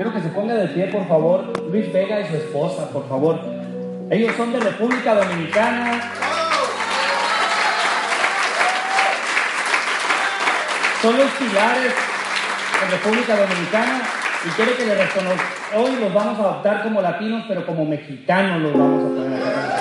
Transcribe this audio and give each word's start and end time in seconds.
Quiero 0.00 0.14
que 0.14 0.22
se 0.22 0.30
ponga 0.30 0.54
de 0.54 0.68
pie, 0.68 0.86
por 0.86 1.06
favor, 1.06 1.52
Luis 1.70 1.92
Vega 1.92 2.20
y 2.20 2.26
su 2.26 2.34
esposa, 2.34 2.88
por 2.88 3.06
favor. 3.06 3.38
Ellos 4.08 4.34
son 4.34 4.50
de 4.50 4.58
República 4.58 5.14
Dominicana. 5.14 6.00
Son 11.02 11.18
los 11.18 11.30
pilares 11.32 11.92
de 12.80 12.86
República 12.96 13.36
Dominicana 13.36 14.00
y 14.46 14.48
quiero 14.48 14.74
que 14.74 14.86
les 14.86 14.96
reconozcan. 14.96 15.46
Hoy 15.76 15.96
los 16.00 16.14
vamos 16.14 16.38
a 16.38 16.42
adoptar 16.44 16.82
como 16.82 17.02
latinos, 17.02 17.44
pero 17.46 17.66
como 17.66 17.84
mexicanos 17.84 18.62
los 18.62 18.72
vamos 18.72 19.04
a 19.04 19.08
poner 19.14 19.42
acá. 19.42 19.76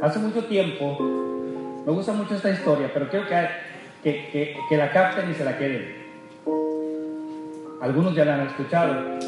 Hace 0.00 0.18
mucho 0.20 0.42
tiempo, 0.46 0.96
me 1.84 1.92
gusta 1.92 2.14
mucho 2.14 2.34
esta 2.34 2.48
historia, 2.48 2.90
pero 2.94 3.10
quiero 3.10 3.28
que, 3.28 3.73
que, 4.04 4.56
que, 4.68 4.76
la 4.76 4.92
capten 4.92 5.30
y 5.30 5.34
se 5.34 5.44
la 5.44 5.56
queden. 5.56 6.04
Algunos 7.80 8.14
ya 8.14 8.26
la 8.26 8.34
han 8.34 8.46
escuchado, 8.48 9.18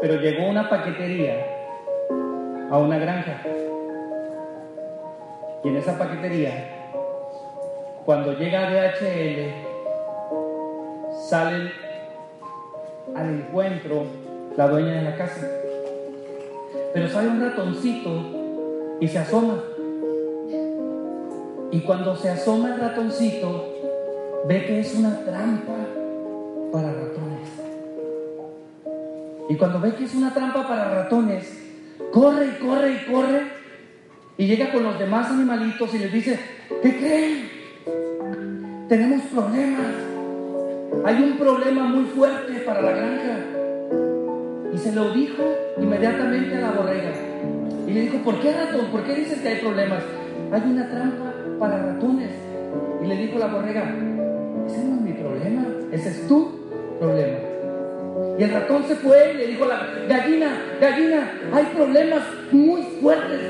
pero 0.00 0.16
llegó 0.16 0.48
una 0.48 0.68
paquetería 0.68 1.46
a 2.70 2.78
una 2.78 2.98
granja. 2.98 3.40
Y 5.64 5.68
en 5.68 5.76
esa 5.76 5.96
paquetería, 5.96 6.90
cuando 8.04 8.32
llega 8.32 8.68
DHL, 8.68 9.52
salen 11.28 11.70
al 13.14 13.30
encuentro 13.30 14.06
la 14.56 14.66
dueña 14.66 14.94
de 14.94 15.02
la 15.02 15.16
casa. 15.16 15.48
Pero 16.92 17.08
sale 17.08 17.28
un 17.28 17.40
ratoncito 17.40 18.10
y 19.00 19.06
se 19.06 19.18
asoma. 19.20 19.62
Y 21.72 21.80
cuando 21.80 22.14
se 22.14 22.28
asoma 22.28 22.74
el 22.74 22.80
ratoncito, 22.80 23.66
ve 24.46 24.66
que 24.66 24.80
es 24.80 24.94
una 24.94 25.24
trampa 25.24 25.74
para 26.70 26.92
ratones. 26.92 27.48
Y 29.48 29.56
cuando 29.56 29.80
ve 29.80 29.94
que 29.94 30.04
es 30.04 30.14
una 30.14 30.34
trampa 30.34 30.68
para 30.68 30.90
ratones, 30.90 31.50
corre 32.12 32.46
y 32.46 32.62
corre 32.62 32.92
y 32.92 33.10
corre 33.10 33.42
y 34.36 34.46
llega 34.46 34.70
con 34.70 34.82
los 34.82 34.98
demás 34.98 35.30
animalitos 35.30 35.94
y 35.94 35.98
les 35.98 36.12
dice, 36.12 36.38
¿qué 36.82 36.98
creen? 36.98 37.48
Tenemos 38.88 39.22
problemas. 39.32 39.94
Hay 41.06 41.22
un 41.22 41.38
problema 41.38 41.84
muy 41.84 42.04
fuerte 42.04 42.52
para 42.66 42.82
la 42.82 42.92
granja. 42.92 43.38
Y 44.74 44.76
se 44.76 44.92
lo 44.92 45.10
dijo 45.14 45.42
inmediatamente 45.78 46.54
a 46.54 46.60
la 46.60 46.70
borrega. 46.72 47.12
Y 47.86 47.92
le 47.92 48.00
dijo, 48.02 48.18
¿por 48.18 48.40
qué 48.40 48.52
ratón? 48.52 48.86
¿Por 48.92 49.04
qué 49.04 49.14
dices 49.14 49.40
que 49.40 49.48
hay 49.48 49.60
problemas? 49.60 50.02
Hay 50.52 50.62
una 50.62 50.90
trampa 50.90 51.31
para 51.62 51.78
ratones. 51.80 52.30
Y 53.00 53.06
le 53.06 53.16
dijo 53.16 53.38
la 53.38 53.46
borrega, 53.46 53.82
ese 54.66 54.84
no 54.84 54.96
es 54.96 55.00
mi 55.00 55.12
problema, 55.12 55.64
ese 55.92 56.08
es 56.08 56.26
tu 56.26 56.50
problema. 56.98 57.38
Y 58.36 58.42
el 58.42 58.50
ratón 58.50 58.82
se 58.82 58.96
fue 58.96 59.32
y 59.32 59.36
le 59.36 59.46
dijo 59.46 59.64
la 59.66 59.86
gallina, 60.08 60.48
gallina, 60.80 61.32
hay 61.52 61.64
problemas 61.66 62.22
muy 62.50 62.82
fuertes. 63.00 63.40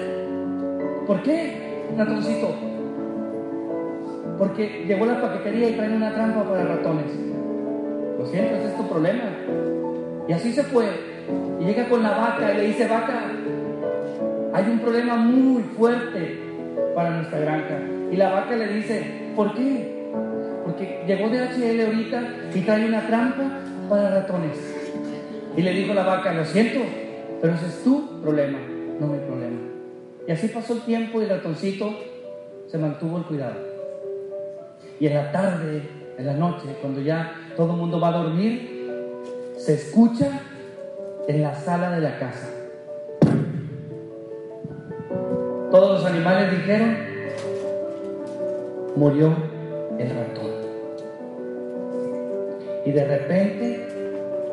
¿Por 1.06 1.22
qué, 1.22 1.86
ratoncito? 1.96 2.54
Porque 4.38 4.84
llegó 4.86 5.06
la 5.06 5.20
paquetería 5.20 5.70
y 5.70 5.72
traen 5.72 5.94
una 5.94 6.12
trampa 6.12 6.44
para 6.44 6.64
ratones. 6.64 7.06
Lo 8.18 8.26
siento, 8.26 8.56
ese 8.56 8.68
es 8.68 8.76
tu 8.76 8.88
problema. 8.88 9.24
Y 10.28 10.32
así 10.32 10.52
se 10.52 10.64
fue. 10.64 10.84
Y 11.60 11.64
llega 11.64 11.88
con 11.88 12.02
la 12.02 12.10
vaca 12.10 12.52
y 12.52 12.56
le 12.58 12.66
dice, 12.66 12.86
vaca, 12.86 13.22
hay 14.52 14.64
un 14.70 14.80
problema 14.80 15.16
muy 15.16 15.62
fuerte 15.62 16.51
para 16.94 17.10
nuestra 17.10 17.38
granja. 17.38 17.80
Y 18.10 18.16
la 18.16 18.30
vaca 18.30 18.56
le 18.56 18.68
dice, 18.68 19.32
¿por 19.34 19.54
qué? 19.54 20.10
Porque 20.64 21.04
llegó 21.06 21.28
de 21.28 21.38
HL 21.38 21.86
ahorita 21.86 22.22
y 22.54 22.60
trae 22.60 22.86
una 22.86 23.06
trampa 23.06 23.60
para 23.88 24.10
ratones. 24.10 24.58
Y 25.56 25.62
le 25.62 25.72
dijo 25.72 25.94
la 25.94 26.04
vaca, 26.04 26.32
lo 26.32 26.44
siento, 26.44 26.80
pero 27.40 27.54
ese 27.54 27.66
es 27.66 27.84
tu 27.84 28.20
problema, 28.22 28.58
no 29.00 29.06
mi 29.06 29.18
problema. 29.18 29.58
Y 30.26 30.32
así 30.32 30.48
pasó 30.48 30.74
el 30.74 30.80
tiempo 30.82 31.20
y 31.20 31.24
el 31.24 31.30
ratoncito 31.30 31.94
se 32.68 32.78
mantuvo 32.78 33.18
el 33.18 33.24
cuidado. 33.24 33.56
Y 35.00 35.06
en 35.06 35.14
la 35.14 35.32
tarde, 35.32 35.82
en 36.16 36.26
la 36.26 36.34
noche, 36.34 36.68
cuando 36.80 37.00
ya 37.00 37.32
todo 37.56 37.72
el 37.72 37.78
mundo 37.78 37.98
va 37.98 38.08
a 38.08 38.22
dormir, 38.22 38.88
se 39.56 39.74
escucha 39.74 40.40
en 41.28 41.42
la 41.42 41.54
sala 41.54 41.90
de 41.90 42.00
la 42.00 42.18
casa 42.18 42.51
Todos 45.72 46.02
los 46.02 46.04
animales 46.04 46.50
dijeron, 46.50 46.98
murió 48.94 49.34
el 49.98 50.10
ratón. 50.10 50.50
Y 52.84 52.92
de 52.92 53.04
repente 53.06 53.88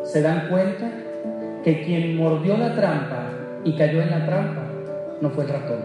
se 0.06 0.22
dan 0.22 0.47
cuenta 0.47 0.90
que 1.66 1.84
quien 1.84 2.16
mordió 2.16 2.56
la 2.56 2.74
trampa 2.74 3.31
y 3.66 3.75
cayó 3.75 4.02
en 4.02 4.12
la 4.12 4.25
trampa 4.25 4.63
no 5.19 5.30
fue 5.31 5.44
el 5.44 5.50
ratón, 5.50 5.80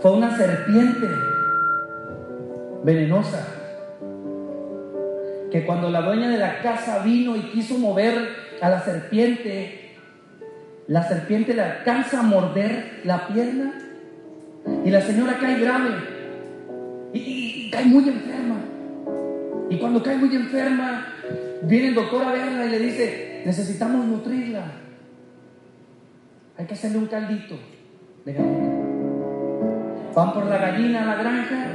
fue 0.00 0.12
una 0.12 0.36
serpiente 0.36 1.08
venenosa 2.84 3.44
que 5.50 5.66
cuando 5.66 5.90
la 5.90 6.02
dueña 6.02 6.28
de 6.28 6.38
la 6.38 6.60
casa 6.60 7.00
vino 7.02 7.34
y 7.34 7.40
quiso 7.50 7.76
mover 7.76 8.14
a 8.62 8.70
la 8.70 8.80
serpiente, 8.82 9.96
la 10.86 11.02
serpiente 11.02 11.54
le 11.54 11.62
alcanza 11.62 12.20
a 12.20 12.22
morder 12.22 13.00
la 13.02 13.26
pierna 13.26 13.88
y 14.84 14.90
la 14.90 15.00
señora 15.00 15.38
cae 15.38 15.60
grave. 15.60 15.90
Y, 17.12 17.70
cae 17.70 17.84
muy 17.86 18.08
enferma. 18.08 18.56
Y 19.68 19.78
cuando 19.78 20.02
cae 20.02 20.16
muy 20.16 20.34
enferma, 20.34 21.06
viene 21.62 21.88
el 21.88 21.94
doctor 21.94 22.22
a 22.24 22.32
verla 22.32 22.66
y 22.66 22.70
le 22.70 22.78
dice, 22.78 23.42
necesitamos 23.44 24.06
nutrirla. 24.06 24.64
Hay 26.56 26.66
que 26.66 26.74
hacerle 26.74 26.98
un 26.98 27.06
caldito 27.06 27.58
de 28.24 28.32
gallina. 28.32 28.68
Van 30.14 30.32
por 30.34 30.46
la 30.46 30.58
gallina 30.58 31.02
a 31.02 31.06
la 31.06 31.14
granja, 31.22 31.66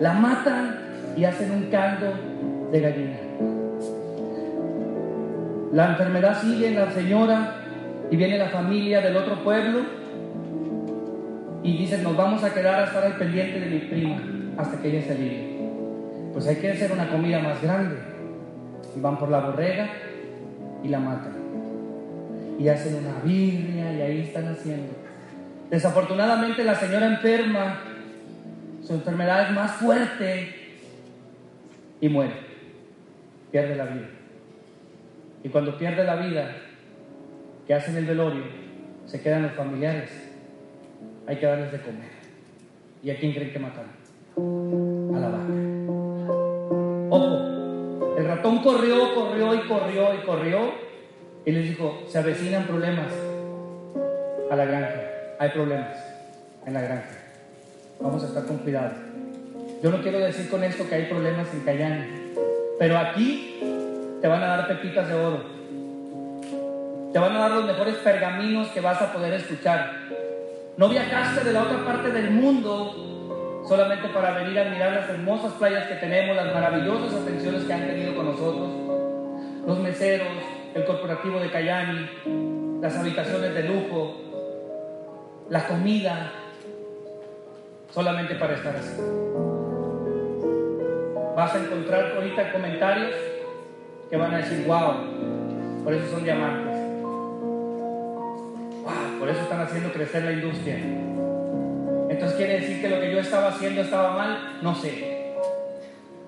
la 0.00 0.12
matan 0.14 0.78
y 1.16 1.24
hacen 1.24 1.50
un 1.50 1.70
caldo 1.70 2.12
de 2.72 2.80
gallina. 2.80 3.18
La 5.72 5.90
enfermedad 5.90 6.40
sigue 6.40 6.68
en 6.68 6.74
la 6.74 6.90
señora 6.90 7.56
y 8.10 8.16
viene 8.16 8.38
la 8.38 8.48
familia 8.48 9.00
del 9.00 9.16
otro 9.16 9.42
pueblo 9.42 10.01
y 11.62 11.76
dicen, 11.76 12.02
nos 12.02 12.16
vamos 12.16 12.42
a 12.42 12.52
quedar 12.52 12.80
a 12.80 12.84
estar 12.84 13.04
al 13.04 13.16
pendiente 13.16 13.60
de 13.60 13.66
mi 13.66 13.78
prima 13.78 14.20
hasta 14.56 14.80
que 14.80 14.88
ella 14.88 15.06
se 15.06 15.18
libre. 15.18 15.52
Pues 16.32 16.46
hay 16.46 16.56
que 16.56 16.72
hacer 16.72 16.90
una 16.90 17.08
comida 17.08 17.38
más 17.38 17.62
grande. 17.62 17.96
Y 18.96 19.00
van 19.00 19.18
por 19.18 19.30
la 19.30 19.40
borrega 19.40 19.88
y 20.82 20.88
la 20.88 20.98
matan. 20.98 21.34
Y 22.58 22.68
hacen 22.68 22.96
una 22.96 23.20
birria 23.22 23.92
y 23.92 24.00
ahí 24.00 24.20
están 24.22 24.48
haciendo. 24.48 24.92
Desafortunadamente 25.70 26.64
la 26.64 26.74
señora 26.74 27.06
enferma, 27.06 27.78
su 28.82 28.94
enfermedad 28.94 29.48
es 29.48 29.54
más 29.54 29.72
fuerte 29.72 30.48
y 32.00 32.08
muere. 32.08 32.34
Pierde 33.52 33.76
la 33.76 33.84
vida. 33.84 34.08
Y 35.44 35.48
cuando 35.48 35.78
pierde 35.78 36.04
la 36.04 36.16
vida, 36.16 36.56
que 37.66 37.74
hacen 37.74 37.96
el 37.96 38.04
velorio, 38.04 38.44
se 39.06 39.20
quedan 39.20 39.42
los 39.42 39.52
familiares 39.52 40.31
hay 41.26 41.36
que 41.36 41.46
darles 41.46 41.72
de 41.72 41.80
comer. 41.80 42.10
¿Y 43.02 43.10
a 43.10 43.18
quién 43.18 43.32
creen 43.32 43.52
que 43.52 43.58
mataron? 43.58 43.90
A 45.14 45.18
la 45.18 45.28
vaca. 45.28 45.52
Ojo, 47.10 48.16
el 48.16 48.26
ratón 48.26 48.62
corrió, 48.62 49.14
corrió 49.14 49.54
y 49.54 49.60
corrió 49.68 50.14
y 50.14 50.18
corrió 50.24 50.72
y 51.44 51.52
les 51.52 51.68
dijo, 51.68 52.02
se 52.06 52.18
avecinan 52.18 52.64
problemas 52.64 53.12
a 54.50 54.56
la 54.56 54.64
granja. 54.64 55.00
Hay 55.38 55.50
problemas 55.50 55.96
en 56.66 56.74
la 56.74 56.80
granja. 56.80 57.10
Vamos 58.00 58.22
a 58.22 58.26
estar 58.26 58.44
con 58.44 58.58
cuidado. 58.58 58.92
Yo 59.82 59.90
no 59.90 60.00
quiero 60.00 60.18
decir 60.20 60.48
con 60.48 60.62
esto 60.62 60.88
que 60.88 60.94
hay 60.94 61.04
problemas 61.06 61.52
en 61.52 61.60
Cayán, 61.60 62.06
pero 62.78 62.98
aquí 62.98 63.58
te 64.20 64.28
van 64.28 64.42
a 64.42 64.46
dar 64.46 64.68
pepitas 64.68 65.08
de 65.08 65.14
oro. 65.14 65.42
Te 67.12 67.18
van 67.18 67.36
a 67.36 67.40
dar 67.40 67.50
los 67.50 67.66
mejores 67.66 67.96
pergaminos 67.96 68.68
que 68.68 68.80
vas 68.80 69.02
a 69.02 69.12
poder 69.12 69.34
escuchar. 69.34 70.01
No 70.76 70.88
viajaste 70.88 71.44
de 71.44 71.52
la 71.52 71.62
otra 71.64 71.84
parte 71.84 72.10
del 72.10 72.30
mundo 72.30 73.62
solamente 73.68 74.08
para 74.08 74.32
venir 74.38 74.58
a 74.58 74.64
mirar 74.64 74.92
las 74.92 75.08
hermosas 75.10 75.52
playas 75.54 75.86
que 75.86 75.96
tenemos, 75.96 76.34
las 76.34 76.52
maravillosas 76.52 77.22
atenciones 77.22 77.64
que 77.64 77.72
han 77.72 77.86
tenido 77.86 78.16
con 78.16 78.26
nosotros, 78.26 78.68
los 79.66 79.78
meseros, 79.78 80.28
el 80.74 80.84
corporativo 80.84 81.38
de 81.40 81.50
Cayani, 81.50 82.80
las 82.80 82.96
habitaciones 82.96 83.54
de 83.54 83.62
lujo, 83.64 84.16
la 85.50 85.66
comida, 85.66 86.32
solamente 87.90 88.34
para 88.36 88.54
estar 88.54 88.74
así. 88.74 89.00
Vas 91.36 91.54
a 91.54 91.58
encontrar 91.58 92.12
ahorita 92.16 92.52
comentarios 92.52 93.14
que 94.08 94.16
van 94.16 94.34
a 94.34 94.38
decir, 94.38 94.66
wow, 94.66 95.84
por 95.84 95.92
eso 95.92 96.10
son 96.10 96.24
diamantes. 96.24 96.71
Haciendo 99.62 99.92
crecer 99.92 100.24
la 100.24 100.32
industria. 100.32 100.74
Entonces 102.10 102.36
quiere 102.36 102.60
decir 102.60 102.80
que 102.80 102.88
lo 102.88 103.00
que 103.00 103.12
yo 103.12 103.20
estaba 103.20 103.48
haciendo 103.48 103.82
estaba 103.82 104.16
mal, 104.16 104.58
no 104.60 104.74
sé. 104.74 105.34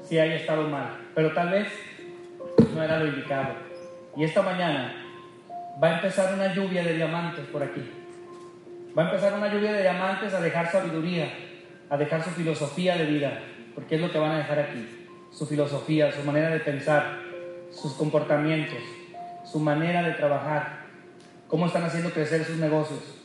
Si 0.04 0.16
haya 0.18 0.36
estado 0.36 0.68
mal, 0.68 0.98
pero 1.16 1.34
tal 1.34 1.50
vez 1.50 1.68
no 2.72 2.82
era 2.82 3.00
lo 3.00 3.06
indicado. 3.06 3.54
Y 4.16 4.22
esta 4.22 4.40
mañana 4.40 4.94
va 5.82 5.88
a 5.88 5.94
empezar 5.96 6.32
una 6.32 6.54
lluvia 6.54 6.84
de 6.84 6.94
diamantes 6.94 7.44
por 7.46 7.62
aquí. 7.64 7.82
Va 8.96 9.02
a 9.02 9.06
empezar 9.06 9.34
una 9.34 9.52
lluvia 9.52 9.72
de 9.72 9.82
diamantes 9.82 10.32
a 10.32 10.40
dejar 10.40 10.70
sabiduría, 10.70 11.28
a 11.90 11.96
dejar 11.96 12.22
su 12.22 12.30
filosofía 12.30 12.96
de 12.96 13.06
vida, 13.06 13.40
porque 13.74 13.96
es 13.96 14.00
lo 14.00 14.12
que 14.12 14.18
van 14.18 14.30
a 14.30 14.38
dejar 14.38 14.60
aquí. 14.60 15.06
Su 15.32 15.44
filosofía, 15.44 16.12
su 16.12 16.22
manera 16.22 16.50
de 16.50 16.60
pensar, 16.60 17.18
sus 17.72 17.94
comportamientos, 17.94 18.78
su 19.44 19.58
manera 19.58 20.02
de 20.02 20.12
trabajar, 20.12 20.84
cómo 21.48 21.66
están 21.66 21.82
haciendo 21.82 22.10
crecer 22.10 22.44
sus 22.44 22.58
negocios. 22.58 23.23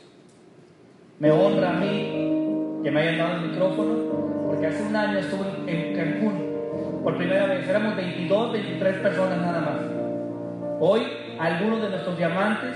Me 1.20 1.30
honra 1.30 1.68
a 1.68 1.72
mí 1.74 2.80
que 2.82 2.90
me 2.90 3.02
hayan 3.02 3.18
dado 3.18 3.34
el 3.34 3.50
micrófono, 3.50 4.46
porque 4.46 4.68
hace 4.68 4.82
un 4.82 4.96
año 4.96 5.18
estuve 5.18 5.48
en 5.66 5.94
Cancún 5.94 7.02
por 7.04 7.18
primera 7.18 7.44
vez. 7.44 7.68
Éramos 7.68 7.94
22, 7.94 8.52
23 8.52 8.96
personas 9.00 9.38
nada 9.38 9.60
más. 9.60 10.78
Hoy 10.80 11.02
algunos 11.38 11.82
de 11.82 11.90
nuestros 11.90 12.16
diamantes 12.16 12.74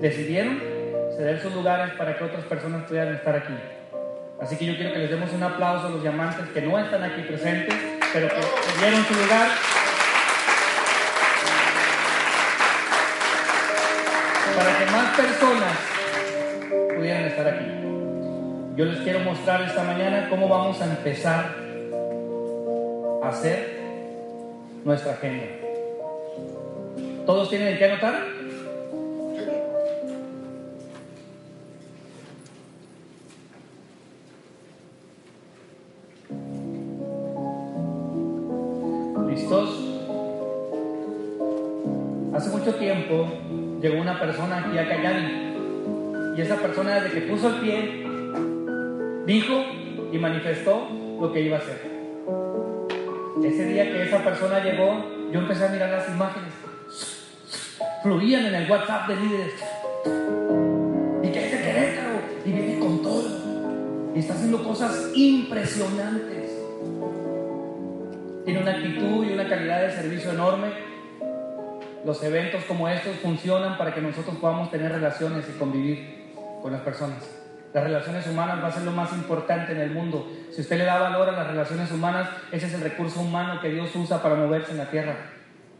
decidieron 0.00 0.58
ceder 1.14 1.38
sus 1.38 1.52
lugares 1.52 1.92
para 1.98 2.16
que 2.16 2.24
otras 2.24 2.44
personas 2.46 2.84
pudieran 2.84 3.16
estar 3.16 3.36
aquí. 3.36 3.52
Así 4.40 4.56
que 4.56 4.64
yo 4.64 4.76
quiero 4.76 4.94
que 4.94 5.00
les 5.00 5.10
demos 5.10 5.30
un 5.30 5.42
aplauso 5.42 5.88
a 5.88 5.90
los 5.90 6.00
diamantes 6.00 6.48
que 6.54 6.62
no 6.62 6.78
están 6.78 7.04
aquí 7.04 7.20
presentes, 7.28 7.74
pero 8.10 8.28
que 8.28 8.40
dieron 8.80 9.04
su 9.04 9.12
lugar. 9.12 9.48
Para 14.56 14.78
que 14.78 14.90
más 14.90 15.14
personas 15.14 15.99
pudieran 17.10 17.28
estar 17.28 17.48
aquí. 17.48 17.64
Yo 18.76 18.84
les 18.84 19.00
quiero 19.00 19.20
mostrar 19.20 19.62
esta 19.62 19.82
mañana 19.82 20.28
cómo 20.30 20.48
vamos 20.48 20.80
a 20.80 20.84
empezar 20.84 21.56
a 23.22 23.28
hacer 23.28 23.80
nuestra 24.84 25.12
agenda. 25.12 25.44
¿Todos 27.26 27.50
tienen 27.50 27.76
que 27.76 27.84
anotar? 27.84 28.14
Hace 42.32 42.50
mucho 42.50 42.74
tiempo 42.76 43.28
llegó 43.82 44.00
una 44.00 44.18
persona 44.18 44.60
aquí 44.60 44.78
a 44.78 44.88
Cayani 44.88 45.39
y 46.40 46.42
esa 46.42 46.56
persona 46.56 46.94
desde 46.94 47.20
que 47.20 47.26
puso 47.26 47.48
el 47.48 47.54
pie 47.56 48.06
dijo 49.26 49.62
y 50.10 50.16
manifestó 50.16 50.88
lo 51.20 51.30
que 51.34 51.42
iba 51.42 51.58
a 51.58 51.60
hacer. 51.60 51.82
Ese 53.44 53.66
día 53.66 53.84
que 53.92 54.04
esa 54.04 54.24
persona 54.24 54.64
llegó, 54.64 55.04
yo 55.30 55.40
empecé 55.40 55.66
a 55.66 55.68
mirar 55.68 55.90
las 55.90 56.08
imágenes. 56.08 56.54
Fluían 58.02 58.46
en 58.46 58.54
el 58.54 58.70
WhatsApp 58.70 59.08
de 59.08 59.16
líderes. 59.16 59.52
Y 61.22 61.28
que 61.28 61.44
es 61.44 61.52
de 61.52 61.58
Querétaro 61.58 62.20
y 62.46 62.52
viene 62.52 62.78
con 62.78 63.02
todo. 63.02 64.12
Y 64.14 64.20
está 64.20 64.32
haciendo 64.32 64.64
cosas 64.64 65.12
impresionantes. 65.14 66.52
Tiene 68.46 68.62
una 68.62 68.70
actitud 68.70 69.26
y 69.26 69.34
una 69.34 69.46
calidad 69.46 69.82
de 69.82 69.90
servicio 69.90 70.30
enorme. 70.30 70.68
Los 72.06 72.22
eventos 72.22 72.64
como 72.64 72.88
estos 72.88 73.16
funcionan 73.16 73.76
para 73.76 73.94
que 73.94 74.00
nosotros 74.00 74.36
podamos 74.40 74.70
tener 74.70 74.90
relaciones 74.90 75.44
y 75.46 75.58
convivir 75.58 76.19
con 76.60 76.72
las 76.72 76.82
personas. 76.82 77.40
Las 77.72 77.84
relaciones 77.84 78.26
humanas 78.26 78.62
va 78.62 78.66
a 78.66 78.72
ser 78.72 78.82
lo 78.82 78.90
más 78.90 79.12
importante 79.12 79.72
en 79.72 79.80
el 79.80 79.90
mundo. 79.92 80.28
Si 80.50 80.60
usted 80.60 80.76
le 80.76 80.84
da 80.84 80.98
valor 80.98 81.28
a 81.28 81.32
las 81.32 81.46
relaciones 81.46 81.92
humanas, 81.92 82.28
ese 82.50 82.66
es 82.66 82.74
el 82.74 82.80
recurso 82.80 83.20
humano 83.20 83.60
que 83.60 83.70
Dios 83.70 83.94
usa 83.94 84.20
para 84.20 84.34
moverse 84.34 84.72
en 84.72 84.78
la 84.78 84.90
tierra. 84.90 85.14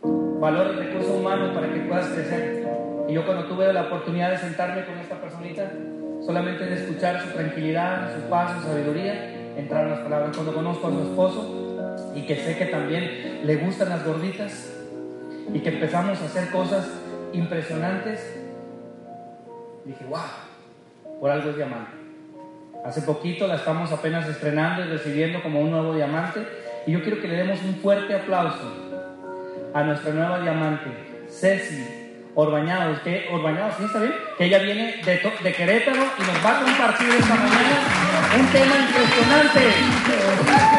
Valor 0.02 0.68
el 0.68 0.76
recurso 0.76 1.14
humano 1.14 1.52
para 1.52 1.72
que 1.72 1.80
puedas 1.80 2.06
crecer. 2.06 2.64
Y 3.08 3.12
yo 3.12 3.26
cuando 3.26 3.46
tuve 3.46 3.72
la 3.72 3.82
oportunidad 3.82 4.30
de 4.30 4.38
sentarme 4.38 4.84
con 4.84 4.98
esta 4.98 5.20
personita, 5.20 5.68
solamente 6.24 6.64
de 6.64 6.74
escuchar 6.76 7.20
su 7.20 7.30
tranquilidad, 7.30 8.14
su 8.14 8.28
paz, 8.30 8.56
su 8.56 8.68
sabiduría, 8.68 9.56
entraron 9.56 9.90
las 9.90 10.00
palabras. 10.00 10.36
Cuando 10.36 10.54
conozco 10.54 10.86
a 10.86 10.90
su 10.92 11.02
esposo 11.02 12.12
y 12.14 12.24
que 12.24 12.36
sé 12.36 12.56
que 12.56 12.66
también 12.66 13.40
le 13.44 13.56
gustan 13.56 13.88
las 13.88 14.04
gorditas 14.04 14.72
y 15.52 15.58
que 15.58 15.70
empezamos 15.70 16.20
a 16.20 16.24
hacer 16.24 16.50
cosas 16.50 16.88
impresionantes, 17.32 18.40
dije, 19.84 20.04
wow, 20.04 20.20
por 21.20 21.30
algo 21.30 21.50
es 21.50 21.56
diamante. 21.56 21.92
Hace 22.84 23.02
poquito 23.02 23.46
la 23.46 23.56
estamos 23.56 23.92
apenas 23.92 24.26
estrenando 24.26 24.82
y 24.82 24.88
recibiendo 24.88 25.42
como 25.42 25.60
un 25.60 25.70
nuevo 25.70 25.94
diamante. 25.94 26.46
Y 26.86 26.92
yo 26.92 27.02
quiero 27.02 27.20
que 27.20 27.28
le 27.28 27.36
demos 27.36 27.60
un 27.62 27.74
fuerte 27.76 28.14
aplauso 28.14 28.72
a 29.74 29.82
nuestra 29.82 30.12
nueva 30.12 30.40
diamante, 30.40 30.90
Ceci 31.28 31.86
Orbañados. 32.34 33.00
Que, 33.00 33.28
Orbañados, 33.30 33.74
¿sí 33.76 33.84
está 33.84 34.00
bien? 34.00 34.14
Que 34.38 34.46
ella 34.46 34.58
viene 34.60 34.96
de, 35.04 35.20
de 35.42 35.52
Querétaro 35.52 36.02
y 36.18 36.22
nos 36.22 36.44
va 36.44 36.58
a 36.58 36.62
compartir 36.62 37.08
esta 37.10 37.34
mañana 37.34 38.00
un 38.38 38.46
tema 38.46 38.76
impresionante. 38.78 40.69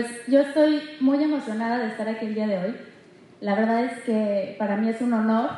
Pues 0.00 0.12
yo 0.28 0.40
estoy 0.40 0.80
muy 1.00 1.22
emocionada 1.22 1.78
de 1.78 1.88
estar 1.88 2.08
aquí 2.08 2.26
el 2.26 2.34
día 2.34 2.46
de 2.46 2.58
hoy. 2.58 2.74
La 3.40 3.54
verdad 3.54 3.84
es 3.84 4.02
que 4.04 4.56
para 4.58 4.76
mí 4.76 4.88
es 4.88 5.00
un 5.02 5.12
honor 5.12 5.50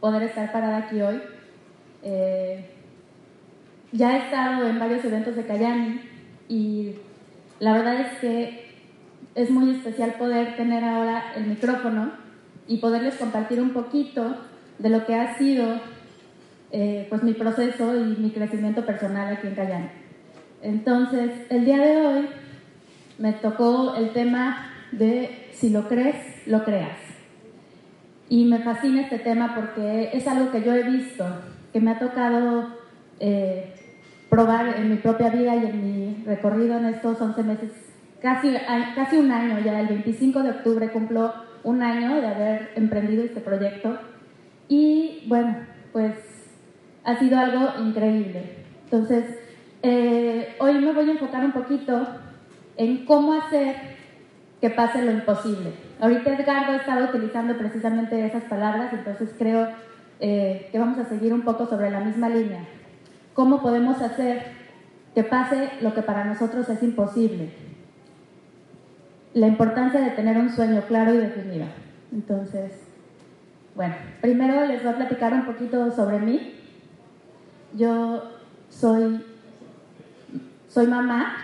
poder 0.00 0.24
estar 0.24 0.50
parada 0.50 0.78
aquí 0.78 1.00
hoy. 1.00 1.20
Eh, 2.02 2.64
ya 3.92 4.16
he 4.16 4.18
estado 4.24 4.68
en 4.68 4.78
varios 4.78 5.04
eventos 5.04 5.36
de 5.36 5.46
Cayani 5.46 6.00
y 6.48 6.96
la 7.60 7.74
verdad 7.74 8.00
es 8.00 8.18
que 8.18 8.70
es 9.34 9.50
muy 9.50 9.76
especial 9.76 10.14
poder 10.14 10.56
tener 10.56 10.82
ahora 10.82 11.34
el 11.36 11.46
micrófono 11.46 12.10
y 12.66 12.78
poderles 12.78 13.14
compartir 13.16 13.60
un 13.60 13.70
poquito 13.70 14.36
de 14.78 14.88
lo 14.88 15.06
que 15.06 15.14
ha 15.14 15.38
sido 15.38 15.80
eh, 16.72 17.06
pues 17.08 17.22
mi 17.22 17.34
proceso 17.34 17.96
y 17.96 18.16
mi 18.18 18.30
crecimiento 18.30 18.84
personal 18.84 19.32
aquí 19.32 19.46
en 19.46 19.54
Cayani. 19.54 19.88
Entonces, 20.62 21.30
el 21.50 21.64
día 21.64 21.78
de 21.78 21.96
hoy 21.98 22.28
me 23.18 23.32
tocó 23.32 23.94
el 23.94 24.10
tema 24.12 24.70
de 24.92 25.48
si 25.52 25.70
lo 25.70 25.88
crees, 25.88 26.46
lo 26.46 26.64
creas. 26.64 26.98
Y 28.28 28.44
me 28.46 28.58
fascina 28.58 29.02
este 29.02 29.18
tema 29.18 29.54
porque 29.54 30.10
es 30.12 30.26
algo 30.26 30.50
que 30.50 30.62
yo 30.62 30.74
he 30.74 30.82
visto, 30.82 31.24
que 31.72 31.80
me 31.80 31.92
ha 31.92 31.98
tocado 31.98 32.76
eh, 33.20 33.74
probar 34.28 34.76
en 34.76 34.90
mi 34.90 34.96
propia 34.96 35.30
vida 35.30 35.54
y 35.56 35.66
en 35.66 35.84
mi 35.84 36.24
recorrido 36.24 36.76
en 36.78 36.86
estos 36.86 37.20
11 37.20 37.42
meses, 37.44 37.70
casi, 38.20 38.52
casi 38.94 39.16
un 39.16 39.30
año 39.30 39.60
ya, 39.60 39.80
el 39.80 39.86
25 39.86 40.42
de 40.42 40.50
octubre 40.50 40.90
cumplo 40.90 41.32
un 41.62 41.82
año 41.82 42.20
de 42.20 42.26
haber 42.26 42.70
emprendido 42.74 43.24
este 43.24 43.40
proyecto. 43.40 43.98
Y 44.68 45.24
bueno, 45.28 45.56
pues 45.92 46.14
ha 47.04 47.18
sido 47.18 47.38
algo 47.38 47.80
increíble. 47.80 48.64
Entonces, 48.84 49.24
eh, 49.82 50.56
hoy 50.58 50.74
me 50.74 50.92
voy 50.92 51.08
a 51.08 51.12
enfocar 51.12 51.44
un 51.44 51.52
poquito 51.52 52.06
en 52.76 53.04
cómo 53.04 53.34
hacer 53.34 53.76
que 54.60 54.70
pase 54.70 55.02
lo 55.02 55.12
imposible. 55.12 55.72
Ahorita 56.00 56.34
Edgardo 56.34 56.72
ha 56.72 56.76
estado 56.76 57.06
utilizando 57.06 57.56
precisamente 57.56 58.24
esas 58.24 58.44
palabras, 58.44 58.92
entonces 58.92 59.30
creo 59.38 59.68
eh, 60.20 60.68
que 60.72 60.78
vamos 60.78 60.98
a 60.98 61.04
seguir 61.04 61.32
un 61.32 61.42
poco 61.42 61.66
sobre 61.66 61.90
la 61.90 62.00
misma 62.00 62.28
línea. 62.28 62.64
¿Cómo 63.34 63.60
podemos 63.60 64.00
hacer 64.00 64.42
que 65.14 65.22
pase 65.22 65.70
lo 65.80 65.94
que 65.94 66.02
para 66.02 66.24
nosotros 66.24 66.68
es 66.68 66.82
imposible? 66.82 67.50
La 69.34 69.46
importancia 69.46 70.00
de 70.00 70.10
tener 70.10 70.38
un 70.38 70.50
sueño 70.50 70.82
claro 70.88 71.12
y 71.12 71.18
definido. 71.18 71.66
Entonces, 72.12 72.72
bueno, 73.74 73.94
primero 74.22 74.64
les 74.64 74.82
voy 74.82 74.92
a 74.92 74.96
platicar 74.96 75.34
un 75.34 75.44
poquito 75.44 75.90
sobre 75.90 76.18
mí. 76.18 76.54
Yo 77.74 78.22
soy, 78.70 79.22
soy 80.68 80.86
mamá 80.86 81.36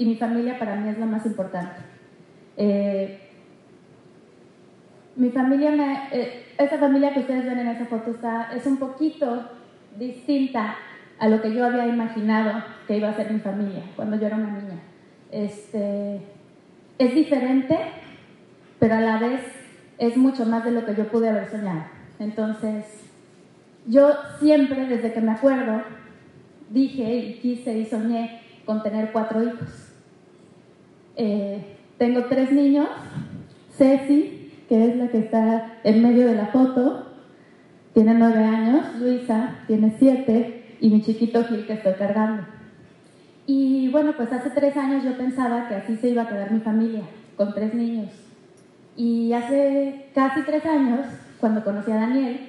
y 0.00 0.06
mi 0.06 0.16
familia 0.16 0.58
para 0.58 0.76
mí 0.76 0.88
es 0.88 0.98
la 0.98 1.04
más 1.04 1.26
importante. 1.26 1.76
Eh, 2.56 3.20
mi 5.14 5.28
familia, 5.30 5.70
me, 5.72 6.08
eh, 6.10 6.46
esa 6.56 6.78
familia 6.78 7.12
que 7.12 7.20
ustedes 7.20 7.44
ven 7.44 7.58
en 7.58 7.68
esa 7.68 7.84
foto 7.84 8.12
está, 8.12 8.50
es 8.56 8.64
un 8.64 8.78
poquito 8.78 9.44
distinta 9.98 10.76
a 11.18 11.28
lo 11.28 11.42
que 11.42 11.52
yo 11.52 11.66
había 11.66 11.86
imaginado 11.86 12.64
que 12.86 12.96
iba 12.96 13.10
a 13.10 13.14
ser 13.14 13.30
mi 13.30 13.40
familia 13.40 13.82
cuando 13.94 14.16
yo 14.16 14.28
era 14.28 14.36
una 14.36 14.52
niña. 14.52 14.80
Este, 15.30 16.22
es 16.98 17.14
diferente, 17.14 17.78
pero 18.78 18.94
a 18.94 19.00
la 19.02 19.18
vez 19.18 19.42
es 19.98 20.16
mucho 20.16 20.46
más 20.46 20.64
de 20.64 20.70
lo 20.70 20.86
que 20.86 20.94
yo 20.94 21.08
pude 21.08 21.28
haber 21.28 21.50
soñado. 21.50 21.84
Entonces, 22.18 22.86
yo 23.86 24.14
siempre, 24.38 24.86
desde 24.86 25.12
que 25.12 25.20
me 25.20 25.32
acuerdo, 25.32 25.82
dije 26.70 27.16
y 27.16 27.34
quise 27.40 27.76
y 27.76 27.84
soñé 27.84 28.40
con 28.64 28.82
tener 28.82 29.12
cuatro 29.12 29.42
hijos. 29.42 29.89
Eh, 31.22 31.62
tengo 31.98 32.24
tres 32.30 32.50
niños, 32.50 32.88
Ceci, 33.76 34.54
que 34.70 34.88
es 34.88 34.96
la 34.96 35.08
que 35.08 35.18
está 35.18 35.74
en 35.84 36.02
medio 36.02 36.26
de 36.26 36.34
la 36.34 36.46
foto, 36.46 37.08
tiene 37.92 38.14
nueve 38.14 38.42
años, 38.42 38.86
Luisa 38.98 39.56
tiene 39.66 39.94
siete 39.98 40.76
y 40.80 40.88
mi 40.88 41.02
chiquito 41.02 41.44
Gil 41.44 41.66
que 41.66 41.74
estoy 41.74 41.92
cargando. 41.92 42.44
Y 43.46 43.90
bueno, 43.90 44.14
pues 44.16 44.32
hace 44.32 44.48
tres 44.48 44.74
años 44.78 45.04
yo 45.04 45.14
pensaba 45.18 45.68
que 45.68 45.74
así 45.74 45.96
se 45.96 46.08
iba 46.08 46.22
a 46.22 46.28
quedar 46.28 46.52
mi 46.52 46.60
familia, 46.60 47.02
con 47.36 47.52
tres 47.52 47.74
niños. 47.74 48.08
Y 48.96 49.34
hace 49.34 50.06
casi 50.14 50.40
tres 50.40 50.64
años, 50.64 51.04
cuando 51.38 51.62
conocí 51.62 51.90
a 51.90 51.96
Daniel, 51.96 52.40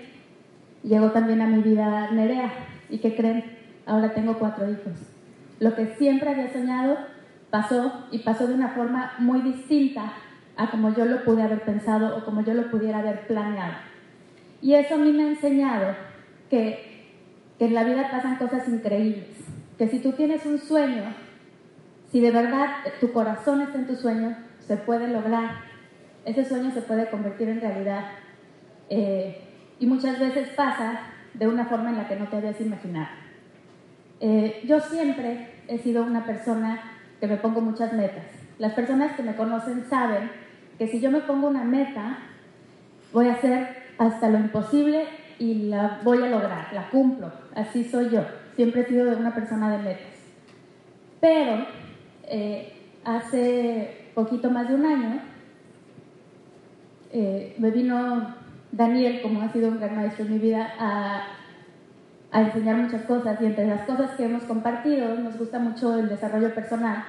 llegó 0.82 1.12
también 1.12 1.42
a 1.42 1.48
mi 1.48 1.62
vida 1.62 2.10
Nerea. 2.12 2.54
¿Y 2.90 3.00
qué 3.00 3.18
creen? 3.18 3.44
Ahora 3.86 4.14
tengo 4.14 4.40
cuatro 4.40 4.72
hijos. 4.72 4.94
Lo 5.60 5.76
que 5.76 5.88
siempre 5.98 6.30
había 6.30 6.54
soñado 6.54 7.12
pasó 7.52 8.08
y 8.12 8.20
pasó 8.20 8.48
de 8.48 8.56
una 8.56 8.70
forma 8.70 9.14
muy 9.20 9.42
distinta 9.42 10.14
a 10.58 10.72
como 10.72 10.96
yo 10.96 11.06
lo 11.06 11.24
pude 11.24 11.44
haber 11.44 11.62
pensado 11.62 12.18
o 12.18 12.26
como 12.26 12.44
yo 12.44 12.54
lo 12.54 12.72
pudiera 12.72 13.00
haber 13.00 13.28
planeado. 13.28 13.74
Y 14.62 14.74
eso 14.74 14.96
a 14.96 14.98
mí 14.98 15.12
me 15.12 15.24
ha 15.24 15.28
enseñado 15.28 15.96
que, 16.50 16.90
en 17.60 17.76
la 17.76 17.84
vida 17.84 18.10
pasan 18.10 18.38
cosas 18.38 18.68
increíbles, 18.68 19.38
que 19.78 19.88
si 19.88 20.00
tú 20.00 20.14
tienes 20.14 20.46
un 20.48 20.58
sueño, 20.58 21.04
si 22.12 22.20
de 22.20 22.32
verdad 22.32 22.68
tu 23.00 23.12
corazón 23.12 23.62
está 23.62 23.78
en 23.78 23.86
tu 23.86 23.96
sueño, 23.96 24.36
se 24.60 24.78
puede 24.78 25.08
lograr. 25.08 25.52
Ese 26.26 26.44
sueño 26.44 26.72
se 26.72 26.82
puede 26.82 27.10
convertir 27.12 27.50
en 27.50 27.62
realidad. 27.62 28.06
Eh, 28.90 29.42
y 29.80 29.86
muchas 29.86 30.20
veces 30.20 30.50
pasa 30.50 31.02
de 31.36 31.48
una 31.48 31.66
forma 31.66 31.92
en 31.92 31.98
la 31.98 32.08
que 32.08 32.16
no 32.16 32.28
te 32.28 32.38
habías 32.38 32.60
imaginado. 32.60 33.10
Eh, 34.20 34.62
yo 34.68 34.80
siempre 34.80 35.64
he 35.68 35.78
sido 35.78 36.04
una 36.04 36.26
persona 36.26 36.91
que 37.22 37.28
me 37.28 37.38
pongo 37.38 37.62
muchas 37.62 37.94
metas. 37.94 38.26
Las 38.58 38.74
personas 38.74 39.16
que 39.16 39.24
me 39.24 39.36
conocen 39.36 39.86
saben 39.90 40.30
que 40.78 40.88
si 40.88 41.00
yo 41.00 41.12
me 41.12 41.22
pongo 41.22 41.48
una 41.48 41.64
meta, 41.64 42.18
voy 43.14 43.30
a 43.30 43.34
hacer 43.34 43.68
hasta 44.00 44.28
lo 44.28 44.40
imposible 44.40 45.06
y 45.38 45.70
la 45.70 46.02
voy 46.04 46.24
a 46.24 46.28
lograr, 46.28 46.74
la 46.74 46.90
cumplo. 46.90 47.32
Así 47.56 47.84
soy 47.84 48.10
yo. 48.10 48.26
Siempre 48.56 48.82
he 48.82 48.86
sido 48.86 49.16
una 49.16 49.34
persona 49.34 49.72
de 49.72 49.78
metas. 49.78 50.12
Pero 51.22 51.68
eh, 52.24 52.74
hace 53.06 54.10
poquito 54.16 54.50
más 54.50 54.68
de 54.68 54.76
un 54.76 54.86
año 54.86 55.22
eh, 57.14 57.56
me 57.60 57.72
vino 57.72 58.36
Daniel, 58.72 59.22
como 59.22 59.42
ha 59.42 59.52
sido 59.52 59.70
un 59.70 59.80
gran 59.80 59.96
maestro 59.96 60.26
en 60.26 60.32
mi 60.32 60.40
vida, 60.40 60.74
a, 60.80 61.24
a 62.32 62.42
enseñar 62.42 62.78
muchas 62.78 63.02
cosas 63.04 63.40
y 63.42 63.46
entre 63.46 63.68
las 63.68 63.82
cosas 63.82 64.12
que 64.12 64.26
hemos 64.26 64.44
compartido 64.44 65.16
nos 65.16 65.38
gusta 65.38 65.60
mucho 65.60 65.98
el 66.00 66.08
desarrollo 66.08 66.54
personal. 66.54 67.04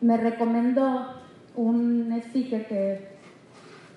Me 0.00 0.16
recomendó 0.16 1.22
un 1.54 2.12
speaker 2.26 2.66
que 2.66 3.08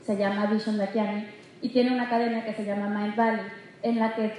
se 0.05 0.17
llama 0.17 0.47
Vision 0.47 0.77
Dakiani 0.77 1.25
y 1.61 1.69
tiene 1.69 1.93
una 1.93 2.03
academia 2.03 2.43
que 2.45 2.53
se 2.53 2.65
llama 2.65 2.89
Mind 2.89 3.15
Valley, 3.15 3.45
en 3.81 3.99
la 3.99 4.13
que 4.15 4.33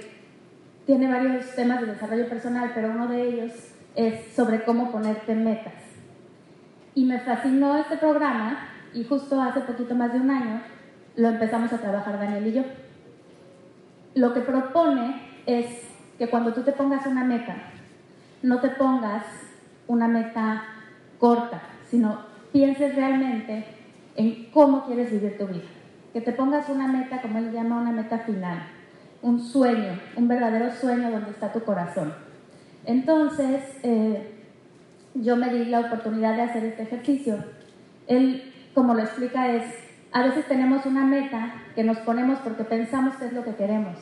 tiene 0.85 1.07
varios 1.07 1.53
temas 1.55 1.81
de 1.81 1.87
desarrollo 1.87 2.27
personal, 2.27 2.71
pero 2.73 2.91
uno 2.91 3.07
de 3.07 3.21
ellos 3.21 3.51
es 3.95 4.33
sobre 4.33 4.63
cómo 4.63 4.91
ponerte 4.91 5.33
metas. 5.35 5.73
Y 6.93 7.05
me 7.05 7.19
fascinó 7.19 7.77
este 7.77 7.97
programa 7.97 8.67
y 8.93 9.03
justo 9.03 9.41
hace 9.41 9.61
poquito 9.61 9.95
más 9.95 10.13
de 10.13 10.19
un 10.19 10.29
año 10.29 10.61
lo 11.15 11.29
empezamos 11.29 11.71
a 11.73 11.77
trabajar 11.77 12.19
Daniel 12.19 12.47
y 12.47 12.53
yo. 12.53 12.63
Lo 14.13 14.33
que 14.33 14.41
propone 14.41 15.30
es 15.45 15.65
que 16.17 16.27
cuando 16.27 16.53
tú 16.53 16.63
te 16.63 16.71
pongas 16.71 17.05
una 17.05 17.23
meta, 17.23 17.55
no 18.41 18.59
te 18.59 18.69
pongas 18.69 19.23
una 19.87 20.07
meta 20.07 20.63
corta, 21.19 21.61
sino 21.89 22.19
pienses 22.51 22.95
realmente 22.95 23.65
en 24.15 24.51
cómo 24.51 24.85
quieres 24.85 25.11
vivir 25.11 25.37
tu 25.37 25.47
vida. 25.47 25.63
Que 26.13 26.21
te 26.21 26.31
pongas 26.31 26.67
una 26.69 26.87
meta, 26.87 27.21
como 27.21 27.37
él 27.37 27.51
llama, 27.51 27.81
una 27.81 27.91
meta 27.91 28.19
final, 28.19 28.63
un 29.21 29.39
sueño, 29.39 29.99
un 30.15 30.27
verdadero 30.27 30.71
sueño 30.71 31.11
donde 31.11 31.31
está 31.31 31.53
tu 31.53 31.63
corazón. 31.63 32.13
Entonces, 32.85 33.61
eh, 33.83 34.33
yo 35.13 35.35
me 35.35 35.53
di 35.53 35.65
la 35.65 35.81
oportunidad 35.81 36.35
de 36.35 36.41
hacer 36.41 36.65
este 36.65 36.83
ejercicio. 36.83 37.37
Él, 38.07 38.53
como 38.73 38.93
lo 38.93 39.01
explica, 39.01 39.51
es 39.51 39.63
a 40.13 40.23
veces 40.23 40.45
tenemos 40.45 40.85
una 40.85 41.05
meta 41.05 41.53
que 41.73 41.83
nos 41.83 41.97
ponemos 41.99 42.39
porque 42.39 42.63
pensamos 42.63 43.15
que 43.15 43.27
es 43.27 43.33
lo 43.33 43.45
que 43.45 43.55
queremos. 43.55 43.95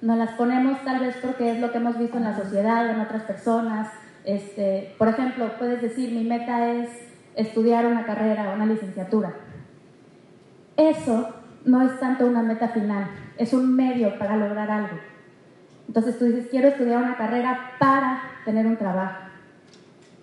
Nos 0.00 0.16
las 0.16 0.30
ponemos 0.32 0.84
tal 0.84 1.00
vez 1.00 1.16
porque 1.20 1.50
es 1.50 1.60
lo 1.60 1.72
que 1.72 1.78
hemos 1.78 1.98
visto 1.98 2.18
en 2.18 2.24
la 2.24 2.36
sociedad 2.36 2.86
o 2.86 2.90
en 2.90 3.00
otras 3.00 3.24
personas. 3.24 3.88
Este, 4.24 4.94
por 4.96 5.08
ejemplo, 5.08 5.50
puedes 5.58 5.82
decir, 5.82 6.12
mi 6.12 6.22
meta 6.22 6.70
es 6.70 6.88
estudiar 7.34 7.84
una 7.86 8.04
carrera 8.04 8.50
o 8.50 8.54
una 8.54 8.66
licenciatura. 8.66 9.32
Eso 10.76 11.34
no 11.64 11.82
es 11.82 11.98
tanto 11.98 12.26
una 12.26 12.42
meta 12.42 12.68
final, 12.68 13.08
es 13.36 13.52
un 13.52 13.74
medio 13.74 14.16
para 14.18 14.36
lograr 14.36 14.70
algo. 14.70 14.98
Entonces 15.88 16.18
tú 16.18 16.26
dices, 16.26 16.46
quiero 16.50 16.68
estudiar 16.68 17.02
una 17.02 17.16
carrera 17.16 17.72
para 17.78 18.22
tener 18.44 18.66
un 18.66 18.76
trabajo. 18.76 19.24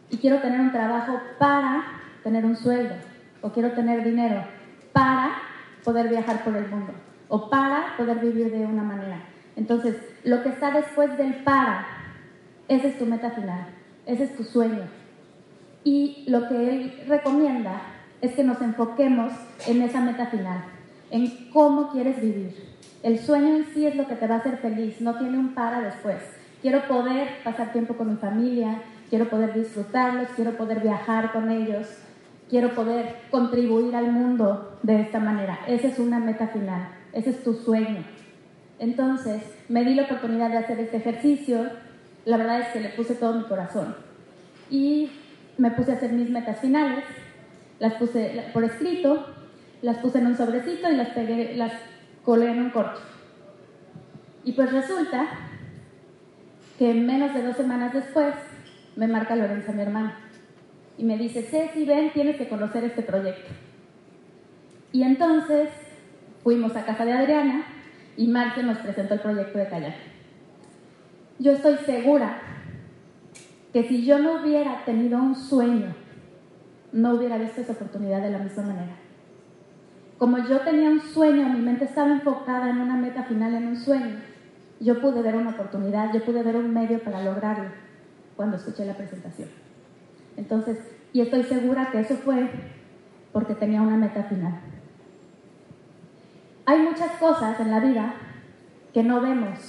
Y 0.10 0.18
quiero 0.18 0.40
tener 0.40 0.62
un 0.62 0.72
trabajo 0.72 1.20
para 1.40 1.84
tener 2.24 2.46
un 2.46 2.56
sueldo. 2.56 2.96
O 3.42 3.50
quiero 3.52 3.72
tener 3.72 4.04
dinero 4.04 4.44
para 4.94 5.32
poder 5.84 6.08
viajar 6.08 6.44
por 6.44 6.56
el 6.56 6.68
mundo 6.68 6.94
o 7.28 7.50
para 7.50 7.96
poder 7.98 8.20
vivir 8.20 8.52
de 8.52 8.66
una 8.66 8.84
manera. 8.84 9.35
Entonces, 9.56 9.96
lo 10.24 10.44
que 10.44 10.50
está 10.50 10.72
después 10.72 11.18
del 11.18 11.36
para, 11.44 11.86
esa 12.68 12.88
es 12.88 12.98
tu 12.98 13.06
meta 13.06 13.32
final, 13.32 13.68
ese 14.06 14.24
es 14.26 14.36
tu 14.36 14.44
sueño. 14.44 14.84
Y 15.84 16.26
lo 16.28 16.48
que 16.48 16.70
él 16.70 17.04
recomienda 17.08 17.82
es 18.22 18.34
que 18.34 18.44
nos 18.44 18.62
enfoquemos 18.62 19.32
en 19.68 19.82
esa 19.82 20.02
meta 20.02 20.28
final, 20.28 20.64
en 21.12 21.50
cómo 21.52 21.92
quieres 21.92 22.20
vivir. 22.22 22.56
El 23.04 23.20
sueño 23.20 23.56
en 23.56 23.66
sí 23.74 23.86
es 23.86 23.96
lo 23.96 24.08
que 24.08 24.16
te 24.16 24.28
va 24.28 24.36
a 24.36 24.38
hacer 24.40 24.58
feliz, 24.58 25.00
no 25.00 25.18
tiene 25.18 25.38
un 25.38 25.54
para 25.54 25.82
después. 25.82 26.18
Quiero 26.62 26.88
poder 26.88 27.28
pasar 27.44 27.72
tiempo 27.72 27.96
con 27.96 28.10
mi 28.10 28.18
familia, 28.18 28.82
quiero 29.10 29.30
poder 29.30 29.54
disfrutarlos, 29.54 30.30
quiero 30.36 30.58
poder 30.58 30.80
viajar 30.82 31.32
con 31.32 31.52
ellos, 31.52 31.88
quiero 32.50 32.74
poder 32.74 33.18
contribuir 33.30 33.96
al 33.96 34.12
mundo 34.12 34.80
de 34.82 35.02
esta 35.02 35.20
manera. 35.20 35.60
Esa 35.68 35.88
es 35.88 36.00
una 36.00 36.20
meta 36.20 36.48
final, 36.48 36.90
ese 37.14 37.30
es 37.30 37.44
tu 37.44 37.54
sueño. 37.54 38.04
Entonces, 38.80 39.42
me 39.70 39.84
di 39.84 39.96
la 39.96 40.04
oportunidad 40.04 40.50
de 40.50 40.58
hacer 40.58 40.80
este 40.80 40.98
ejercicio, 40.98 41.70
la 42.26 42.38
verdad 42.38 42.62
es 42.62 42.68
que 42.70 42.82
le 42.82 42.90
puse 42.90 43.16
todo 43.16 43.34
mi 43.34 43.46
corazón. 43.46 43.96
Y 44.70 45.12
me 45.58 45.72
puse 45.72 45.92
a 45.92 45.96
hacer 45.96 46.12
mis 46.12 46.30
metas 46.30 46.60
finales, 46.60 47.04
las 47.80 47.94
puse 47.94 48.50
por 48.54 48.64
escrito, 48.64 49.26
las 49.82 49.98
puse 49.98 50.20
en 50.20 50.28
un 50.28 50.38
sobrecito 50.38 50.92
y 50.92 50.96
las 50.96 51.10
pegué, 51.10 51.56
las 51.56 51.74
colé 52.24 52.52
en 52.52 52.64
un 52.64 52.70
corcho. 52.72 53.02
Y 54.44 54.54
pues 54.54 54.72
resulta 54.72 55.28
que 56.78 56.94
menos 56.94 57.34
de 57.34 57.44
dos 57.44 57.56
semanas 57.56 57.94
después 57.94 58.36
me 58.96 59.08
marca 59.08 59.36
Lorenza, 59.36 59.72
mi 59.72 59.82
hermana 59.82 60.26
y 60.98 61.04
me 61.04 61.18
dice, 61.18 61.42
Ceci, 61.44 61.86
ven, 61.86 62.12
tienes 62.14 62.38
que 62.38 62.48
conocer 62.48 62.84
este 62.84 63.02
proyecto. 63.02 63.52
Y 64.92 65.04
entonces 65.04 65.70
fuimos 66.44 66.76
a 66.76 66.86
casa 66.86 67.06
de 67.06 67.14
Adriana 67.14 67.66
y 68.18 68.28
Marce 68.28 68.64
nos 68.64 68.78
presentó 68.80 69.16
el 69.16 69.20
proyecto 69.20 69.58
de 69.58 69.68
Kayak. 69.68 69.96
Yo 71.40 71.52
estoy 71.52 71.78
segura 71.86 72.40
que 73.74 73.84
si 73.84 74.06
yo 74.06 74.20
no 74.20 74.42
hubiera 74.42 74.86
tenido 74.86 75.18
un 75.18 75.36
sueño, 75.36 75.94
no 76.94 77.16
hubiera 77.16 77.38
visto 77.38 77.62
esa 77.62 77.74
oportunidad 77.74 78.22
de 78.22 78.30
la 78.30 78.40
misma 78.40 78.64
manera. 78.64 78.96
Como 80.18 80.38
yo 80.48 80.62
tenía 80.62 80.90
un 80.90 81.02
sueño, 81.02 81.50
mi 81.50 81.60
mente 81.60 81.84
estaba 81.84 82.12
enfocada 82.12 82.70
en 82.70 82.78
una 82.78 82.96
meta 82.96 83.24
final, 83.24 83.54
en 83.54 83.68
un 83.68 83.76
sueño, 83.76 84.16
yo 84.80 85.02
pude 85.02 85.22
ver 85.22 85.36
una 85.36 85.52
oportunidad, 85.52 86.14
yo 86.14 86.24
pude 86.24 86.42
ver 86.42 86.56
un 86.56 86.74
medio 86.74 87.00
para 87.04 87.22
lograrlo 87.22 87.70
cuando 88.38 88.56
escuché 88.56 88.86
la 88.86 88.96
presentación. 88.96 89.50
Entonces, 90.38 90.78
y 91.12 91.22
estoy 91.22 91.44
segura 91.44 91.90
que 91.92 92.00
eso 92.00 92.16
fue 92.16 92.50
porque 93.34 93.56
tenía 93.56 93.82
una 93.82 93.98
meta 93.98 94.24
final. 94.24 94.62
Hay 96.66 96.80
muchas 96.80 97.12
cosas 97.14 97.60
en 97.60 97.70
la 97.70 97.80
vida 97.80 98.16
que 98.94 99.04
no 99.04 99.22
vemos. 99.22 99.60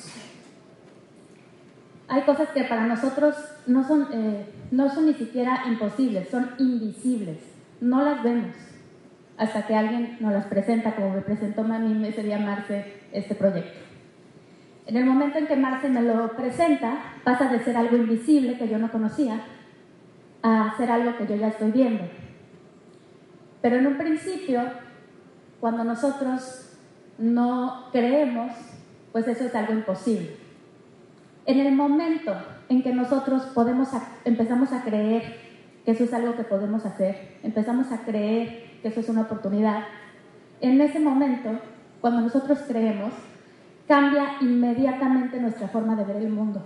Hay 2.09 2.23
cosas 2.23 2.49
que 2.51 2.65
para 2.65 2.87
nosotros 2.87 3.35
no 3.67 3.87
son, 3.87 4.09
eh, 4.13 4.47
no 4.71 4.89
son 4.89 5.07
ni 5.07 5.15
siquiera 5.15 5.65
imposibles, 5.67 6.29
son 6.29 6.51
invisibles. 6.59 7.39
No 7.81 8.03
las 8.03 8.23
vemos 8.23 8.55
hasta 9.37 9.67
que 9.67 9.75
alguien 9.75 10.17
nos 10.21 10.33
las 10.33 10.47
presenta, 10.47 10.95
como 10.95 11.11
me 11.11 11.21
presentó 11.21 11.63
mí 11.65 12.07
ese 12.07 12.23
día 12.23 12.39
Marce 12.39 13.01
este 13.13 13.35
proyecto. 13.35 13.79
En 14.87 14.97
el 14.97 15.05
momento 15.05 15.39
en 15.39 15.47
que 15.47 15.57
Marce 15.57 15.89
me 15.89 16.01
lo 16.01 16.35
presenta, 16.37 16.99
pasa 17.25 17.49
de 17.49 17.63
ser 17.63 17.77
algo 17.77 17.97
invisible 17.97 18.57
que 18.57 18.69
yo 18.69 18.79
no 18.79 18.91
conocía 18.91 19.41
a 20.43 20.71
hacer 20.71 20.91
algo 20.91 21.19
que 21.19 21.27
yo 21.27 21.37
ya 21.37 21.49
estoy 21.49 21.73
viendo. 21.73 22.05
Pero 23.61 23.77
en 23.77 23.87
un 23.89 23.99
principio, 23.99 24.63
cuando 25.61 25.85
nosotros 25.85 26.66
no 27.19 27.87
creemos, 27.93 28.53
pues 29.13 29.27
eso 29.29 29.45
es 29.45 29.55
algo 29.55 29.73
imposible. 29.73 30.37
En 31.47 31.61
el 31.61 31.75
momento 31.75 32.35
en 32.69 32.83
que 32.83 32.93
nosotros 32.93 33.43
podemos 33.55 33.89
empezamos 34.25 34.73
a 34.73 34.83
creer 34.83 35.37
que 35.85 35.93
eso 35.93 36.05
es 36.05 36.13
algo 36.13 36.35
que 36.35 36.43
podemos 36.43 36.85
hacer, 36.85 37.39
empezamos 37.43 37.93
a 37.93 37.99
creer 38.05 38.81
que 38.83 38.89
eso 38.89 39.01
es 39.01 39.09
una 39.09 39.23
oportunidad, 39.23 39.85
en 40.61 40.81
ese 40.81 40.99
momento, 40.99 41.51
cuando 42.01 42.23
nosotros 42.23 42.61
creemos, 42.67 43.13
cambia 43.87 44.37
inmediatamente 44.41 45.39
nuestra 45.39 45.69
forma 45.69 45.95
de 45.97 46.05
ver 46.05 46.17
el 46.17 46.31
mundo. 46.31 46.63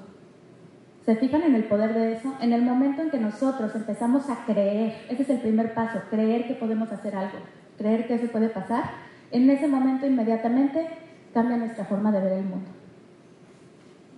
¿Se 1.04 1.16
fijan 1.16 1.42
en 1.42 1.54
el 1.54 1.64
poder 1.64 1.92
de 1.94 2.12
eso? 2.12 2.34
En 2.40 2.52
el 2.52 2.62
momento 2.62 3.02
en 3.02 3.10
que 3.10 3.18
nosotros 3.18 3.74
empezamos 3.74 4.30
a 4.30 4.44
creer, 4.44 5.06
ese 5.08 5.22
es 5.22 5.30
el 5.30 5.40
primer 5.40 5.74
paso, 5.74 6.00
creer 6.08 6.46
que 6.46 6.54
podemos 6.54 6.92
hacer 6.92 7.16
algo, 7.16 7.38
creer 7.76 8.06
que 8.06 8.14
eso 8.14 8.28
puede 8.28 8.48
pasar, 8.48 8.84
en 9.32 9.50
ese 9.50 9.68
momento 9.68 10.06
inmediatamente 10.06 10.88
cambia 11.32 11.56
nuestra 11.56 11.84
forma 11.84 12.10
de 12.10 12.20
ver 12.20 12.32
el 12.32 12.44
mundo. 12.44 12.68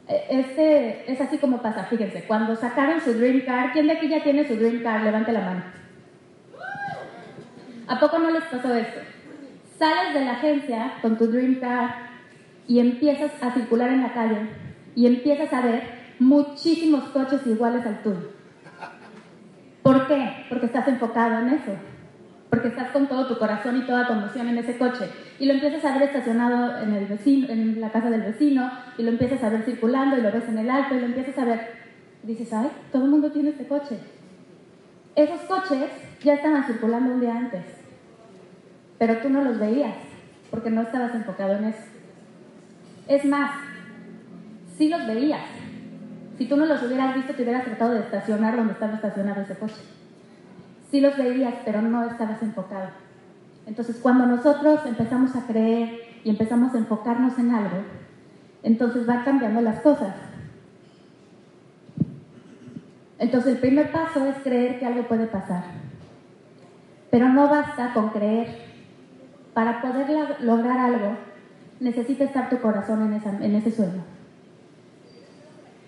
Este 0.09 1.11
es 1.11 1.21
así 1.21 1.39
como 1.39 1.63
pasa, 1.63 1.85
fíjense, 1.85 2.25
cuando 2.25 2.57
sacaron 2.57 3.01
su 3.01 3.15
Dream 3.15 3.45
Car, 3.45 3.73
¿quién 3.73 3.87
de 3.87 3.93
aquí 3.93 4.09
ya 4.09 4.23
tiene 4.23 4.47
su 4.47 4.57
Dream 4.57 4.83
Car? 4.83 5.03
Levante 5.03 5.33
la 5.33 5.41
mano. 5.41 5.63
¿A 7.87 8.01
poco 8.01 8.19
no 8.19 8.31
les 8.31 8.45
pasó 8.45 8.75
esto? 8.75 9.01
Sales 9.79 10.15
de 10.15 10.25
la 10.25 10.33
agencia 10.33 10.95
con 11.03 11.17
tu 11.17 11.27
Dream 11.27 11.61
Car 11.61 11.95
y 12.67 12.81
empiezas 12.81 13.31
a 13.43 13.53
circular 13.53 13.91
en 13.91 14.03
la 14.03 14.13
calle 14.13 14.49
y 14.95 15.07
empiezas 15.07 15.53
a 15.53 15.61
ver 15.61 15.83
muchísimos 16.19 17.05
coches 17.11 17.47
iguales 17.47 17.85
al 17.87 18.03
tuyo. 18.03 18.31
¿Por 19.83 20.07
qué? 20.07 20.47
Porque 20.49 20.67
estás 20.67 20.87
enfocado 20.89 21.41
en 21.41 21.55
eso 21.55 21.73
porque 22.53 22.69
estás 22.69 22.91
con 22.91 23.07
todo 23.07 23.27
tu 23.27 23.39
corazón 23.39 23.79
y 23.79 23.87
toda 23.87 24.07
tu 24.07 24.13
emoción 24.13 24.47
en 24.47 24.59
ese 24.59 24.77
coche. 24.77 25.09
Y 25.39 25.47
lo 25.47 25.55
empiezas 25.55 25.83
a 25.87 25.95
ver 25.95 26.03
estacionado 26.03 26.83
en, 26.83 27.81
la 27.81 27.91
casa 27.91 28.11
del 28.11 28.21
vecino, 28.21 28.71
y 28.99 29.05
lo 29.05 29.09
empiezas 29.09 29.43
a 29.43 29.49
ver 29.49 29.63
circulando, 29.63 30.19
y 30.19 30.21
lo 30.21 30.31
ves 30.31 30.47
en 30.51 30.59
el 30.59 30.69
alto, 30.69 30.95
y 30.95 31.01
lo 31.01 31.07
empiezas 31.07 31.39
a 31.39 31.47
ver. 31.47 31.61
dices, 32.23 32.53
ay, 32.53 32.69
todo 32.93 33.07
el 33.07 33.11
mundo 33.11 33.33
tiene 33.33 33.49
este 33.49 33.67
coche. 33.67 33.97
Esos 35.17 35.41
coches 35.49 35.89
ya 36.23 36.35
estaban 36.35 36.67
circulando 36.67 37.15
un 37.15 37.21
día 37.21 37.35
antes, 37.35 37.65
pero 38.99 39.17
tú 39.17 39.31
no 39.31 39.43
los 39.43 39.59
veías, 39.59 39.97
porque 40.51 40.69
no 40.69 40.83
estabas 40.83 41.15
enfocado 41.15 41.57
en 41.57 41.65
eso. 41.65 41.85
Es 43.09 43.25
más, 43.25 43.51
sí 44.77 44.91
los 44.91 45.07
veías. 45.07 45.47
Si 46.37 46.45
tú 46.45 46.59
no 46.59 46.67
los 46.67 46.83
hubieras 46.83 47.15
visto, 47.15 47.33
te 47.33 47.45
hubieras 47.45 47.65
tratado 47.65 47.95
de 47.95 48.01
estacionar 48.01 48.57
donde 48.57 48.75
estaba 48.75 48.97
estacionado 48.97 49.41
ese 49.41 49.55
coche 49.55 49.81
sí 50.93 51.01
los 51.01 51.17
veías, 51.17 51.55
pero 51.65 51.81
no 51.83 52.05
estabas 52.05 52.41
enfocado. 52.43 52.91
Entonces, 53.67 53.97
cuando 54.01 54.27
nosotros 54.27 54.81
empezamos 54.85 55.35
a 55.35 55.47
creer 55.47 56.01
y 56.23 56.31
empezamos 56.31 56.75
a 56.75 56.79
enfocarnos 56.79 57.39
en 57.39 57.51
algo, 57.53 57.79
entonces 58.63 59.09
va 59.09 59.25
cambiando 59.25 59.63
las 59.63 59.81
cosas. 59.81 60.15
Entonces, 63.19 63.55
el 63.55 63.61
primer 63.61 63.91
paso 63.91 64.27
es 64.27 64.37
creer 64.43 64.79
que 64.79 64.87
algo 64.87 65.09
puede 65.09 65.27
pasar. 65.27 65.65
Pero 67.11 67.29
no 67.31 67.49
basta 67.49 67.95
con 67.95 68.11
creer. 68.11 68.71
Para 69.55 69.81
poder 69.81 70.41
lograr 70.41 70.79
algo, 70.79 71.17
necesita 71.81 72.25
estar 72.25 72.51
tu 72.51 72.59
corazón 72.59 73.21
en, 73.43 73.55
ese 73.55 73.71
sueño. 73.71 74.03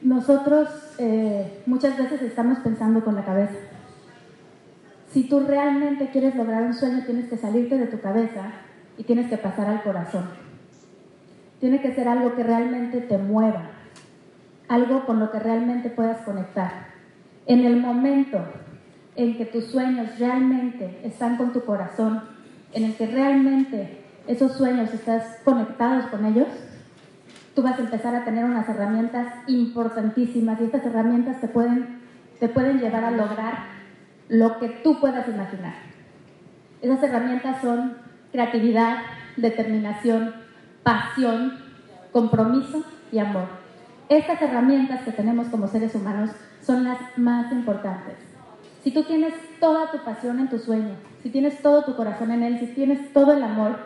Nosotros 0.02 0.68
eh, 0.99 1.62
muchas 1.66 1.96
veces 1.99 2.23
estamos 2.23 2.58
pensando 2.58 3.02
con 3.02 3.14
la 3.14 3.25
cabeza 3.25 3.54
si 5.14 5.23
tú 5.23 5.38
realmente 5.38 6.09
quieres 6.09 6.35
lograr 6.35 6.64
un 6.64 6.75
sueño, 6.75 7.04
tienes 7.06 7.28
que 7.28 7.37
salirte 7.37 7.78
de 7.78 7.87
tu 7.87 8.00
cabeza 8.00 8.50
y 8.99 9.04
tienes 9.04 9.30
que 9.30 9.38
pasar 9.38 9.68
al 9.68 9.85
corazón. 9.85 10.25
Tiene 11.61 11.80
que 11.80 11.94
ser 11.94 12.09
algo 12.09 12.35
que 12.35 12.42
realmente 12.42 13.00
te 13.00 13.16
mueva, 13.16 13.70
algo 14.66 15.07
con 15.07 15.20
lo 15.20 15.31
que 15.31 15.38
realmente 15.38 15.88
puedas 15.88 16.22
conectar. 16.22 16.88
En 17.46 17.64
el 17.64 17.77
momento 17.77 18.40
en 19.14 19.37
que 19.37 19.46
tus 19.46 19.66
sueños 19.66 20.18
realmente 20.18 20.98
están 21.05 21.37
con 21.37 21.53
tu 21.53 21.64
corazón, 21.64 22.24
en 22.72 22.83
el 22.83 22.96
que 22.96 23.07
realmente 23.07 24.00
esos 24.27 24.55
sueños 24.55 24.92
estás 24.92 25.38
conectados 25.44 26.07
con 26.07 26.24
ellos, 26.24 26.48
tú 27.55 27.62
vas 27.62 27.79
a 27.79 27.83
empezar 27.83 28.16
a 28.16 28.24
tener 28.24 28.44
unas 28.44 28.68
herramientas 28.68 29.29
importantísimas 29.46 30.61
y 30.61 30.64
estas 30.64 30.85
herramientas 30.85 31.40
te 31.40 31.46
pueden, 31.46 32.00
te 32.40 32.48
pueden 32.48 32.81
llevar 32.81 33.05
a 33.05 33.12
lograr 33.12 33.73
lo 34.28 34.58
que 34.58 34.68
tú 34.68 35.00
puedas 35.00 35.28
imaginar. 35.28 35.74
Esas 36.82 37.02
herramientas 37.02 37.60
son 37.60 37.96
creatividad, 38.32 38.98
determinación, 39.37 40.34
pasión, 40.82 41.58
compromiso 42.12 42.84
y 43.10 43.18
amor. 43.18 43.46
Estas 44.08 44.40
herramientas 44.42 45.02
que 45.02 45.12
tenemos 45.12 45.48
como 45.48 45.66
seres 45.66 45.94
humanos 45.94 46.30
son 46.60 46.84
las 46.84 46.98
más 47.16 47.50
importantes. 47.52 48.14
Si 48.82 48.90
tú 48.90 49.02
tienes 49.04 49.34
toda 49.60 49.90
tu 49.90 49.98
pasión 50.04 50.38
en 50.40 50.48
tu 50.48 50.58
sueño, 50.58 50.94
si 51.22 51.30
tienes 51.30 51.62
todo 51.62 51.84
tu 51.84 51.96
corazón 51.96 52.30
en 52.30 52.42
él, 52.42 52.58
si 52.58 52.66
tienes 52.66 53.12
todo 53.12 53.32
el 53.32 53.42
amor, 53.42 53.78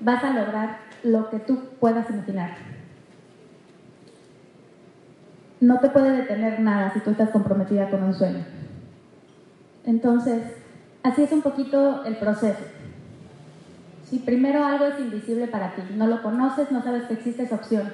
vas 0.00 0.22
a 0.22 0.30
lograr 0.30 0.78
lo 1.02 1.30
que 1.30 1.38
tú 1.38 1.70
puedas 1.80 2.10
imaginar. 2.10 2.50
No 5.60 5.80
te 5.80 5.88
puede 5.88 6.12
detener 6.12 6.60
nada 6.60 6.92
si 6.92 7.00
tú 7.00 7.10
estás 7.10 7.30
comprometida 7.30 7.88
con 7.88 8.02
un 8.02 8.12
sueño. 8.12 8.44
Entonces, 9.86 10.42
así 11.02 11.22
es 11.22 11.32
un 11.32 11.42
poquito 11.42 12.04
el 12.04 12.16
proceso. 12.16 12.64
Si 14.04 14.18
primero 14.18 14.64
algo 14.64 14.86
es 14.86 15.00
invisible 15.00 15.46
para 15.46 15.74
ti, 15.74 15.82
no 15.94 16.06
lo 16.06 16.22
conoces, 16.22 16.70
no 16.70 16.82
sabes 16.82 17.04
que 17.04 17.14
existe 17.14 17.44
esa 17.44 17.54
opción. 17.54 17.92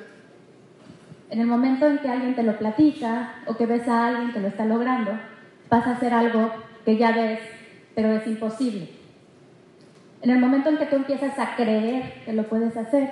En 1.30 1.40
el 1.40 1.46
momento 1.46 1.86
en 1.86 1.98
que 1.98 2.08
alguien 2.08 2.34
te 2.34 2.42
lo 2.42 2.58
platica 2.58 3.34
o 3.46 3.56
que 3.56 3.66
ves 3.66 3.86
a 3.88 4.08
alguien 4.08 4.32
que 4.32 4.40
lo 4.40 4.48
está 4.48 4.64
logrando, 4.66 5.12
vas 5.70 5.86
a 5.86 5.92
hacer 5.92 6.12
algo 6.12 6.50
que 6.84 6.96
ya 6.96 7.12
ves, 7.12 7.40
pero 7.94 8.10
es 8.12 8.26
imposible. 8.26 8.90
En 10.20 10.30
el 10.30 10.38
momento 10.38 10.68
en 10.68 10.78
que 10.78 10.86
tú 10.86 10.96
empiezas 10.96 11.38
a 11.38 11.56
creer 11.56 12.22
que 12.24 12.32
lo 12.32 12.44
puedes 12.44 12.76
hacer, 12.76 13.10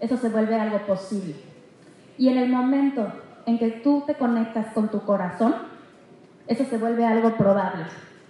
eso 0.00 0.16
se 0.16 0.28
vuelve 0.28 0.56
algo 0.56 0.78
posible. 0.86 1.34
Y 2.16 2.28
en 2.28 2.38
el 2.38 2.48
momento 2.48 3.12
en 3.46 3.58
que 3.58 3.70
tú 3.70 4.02
te 4.06 4.14
conectas 4.14 4.72
con 4.74 4.88
tu 4.88 5.02
corazón, 5.02 5.54
eso 6.48 6.64
se 6.64 6.78
vuelve 6.78 7.04
algo 7.04 7.36
probable, 7.36 7.84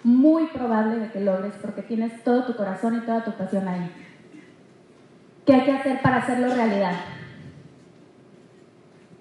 muy 0.04 0.46
probable 0.48 0.96
de 0.96 1.10
que 1.10 1.20
logres 1.20 1.54
porque 1.62 1.82
tienes 1.82 2.22
todo 2.22 2.44
tu 2.44 2.56
corazón 2.56 2.96
y 2.96 3.00
toda 3.00 3.24
tu 3.24 3.32
pasión 3.32 3.66
ahí. 3.66 3.90
¿Qué 5.46 5.54
hay 5.54 5.64
que 5.64 5.72
hacer 5.72 6.02
para 6.02 6.16
hacerlo 6.16 6.54
realidad? 6.54 6.92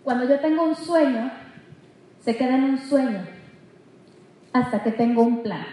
Cuando 0.04 0.28
yo 0.28 0.40
tengo 0.40 0.64
un 0.64 0.76
sueño, 0.76 1.32
se 2.20 2.36
queda 2.36 2.58
en 2.58 2.64
un 2.66 2.78
sueño 2.80 3.26
hasta 4.52 4.84
que 4.84 4.92
tengo 4.92 5.22
un 5.22 5.44
plan. 5.44 5.66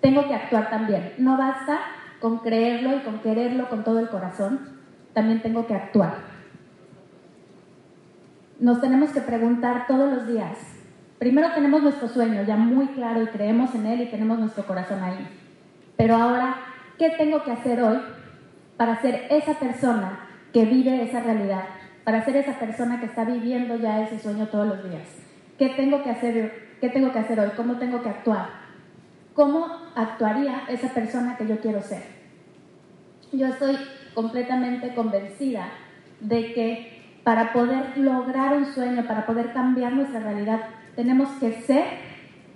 Tengo 0.00 0.26
que 0.26 0.34
actuar 0.34 0.70
también. 0.70 1.12
No 1.18 1.36
basta 1.36 1.80
con 2.20 2.38
creerlo 2.38 2.96
y 2.96 3.00
con 3.00 3.20
quererlo 3.20 3.68
con 3.68 3.84
todo 3.84 3.98
el 4.00 4.08
corazón, 4.08 4.78
también 5.12 5.42
tengo 5.42 5.66
que 5.66 5.74
actuar. 5.74 6.14
Nos 8.60 8.80
tenemos 8.80 9.10
que 9.10 9.20
preguntar 9.20 9.86
todos 9.86 10.12
los 10.12 10.26
días, 10.26 10.56
Primero 11.18 11.50
tenemos 11.52 11.82
nuestro 11.82 12.08
sueño 12.08 12.44
ya 12.44 12.56
muy 12.56 12.86
claro 12.88 13.22
y 13.22 13.26
creemos 13.26 13.74
en 13.74 13.86
él 13.86 14.02
y 14.02 14.06
tenemos 14.06 14.38
nuestro 14.38 14.64
corazón 14.64 15.02
ahí. 15.02 15.26
Pero 15.96 16.14
ahora, 16.14 16.56
¿qué 16.96 17.10
tengo 17.10 17.42
que 17.42 17.50
hacer 17.50 17.82
hoy 17.82 17.98
para 18.76 19.00
ser 19.00 19.26
esa 19.30 19.54
persona 19.54 20.20
que 20.52 20.64
vive 20.64 21.02
esa 21.02 21.20
realidad? 21.20 21.64
Para 22.04 22.24
ser 22.24 22.36
esa 22.36 22.58
persona 22.60 23.00
que 23.00 23.06
está 23.06 23.24
viviendo 23.24 23.76
ya 23.76 24.00
ese 24.02 24.20
sueño 24.20 24.46
todos 24.46 24.68
los 24.68 24.88
días. 24.88 25.08
¿Qué 25.58 25.70
tengo 25.70 26.04
que 26.04 26.10
hacer, 26.10 26.76
qué 26.80 26.88
tengo 26.88 27.12
que 27.12 27.18
hacer 27.18 27.40
hoy? 27.40 27.50
¿Cómo 27.56 27.78
tengo 27.78 28.00
que 28.00 28.10
actuar? 28.10 28.50
¿Cómo 29.34 29.66
actuaría 29.96 30.62
esa 30.68 30.88
persona 30.94 31.36
que 31.36 31.48
yo 31.48 31.58
quiero 31.58 31.82
ser? 31.82 32.02
Yo 33.32 33.48
estoy 33.48 33.76
completamente 34.14 34.94
convencida 34.94 35.68
de 36.20 36.52
que 36.54 37.20
para 37.24 37.52
poder 37.52 37.98
lograr 37.98 38.56
un 38.56 38.66
sueño, 38.66 39.04
para 39.06 39.26
poder 39.26 39.52
cambiar 39.52 39.92
nuestra 39.92 40.20
realidad, 40.20 40.60
tenemos 40.98 41.28
que 41.38 41.62
ser 41.62 41.84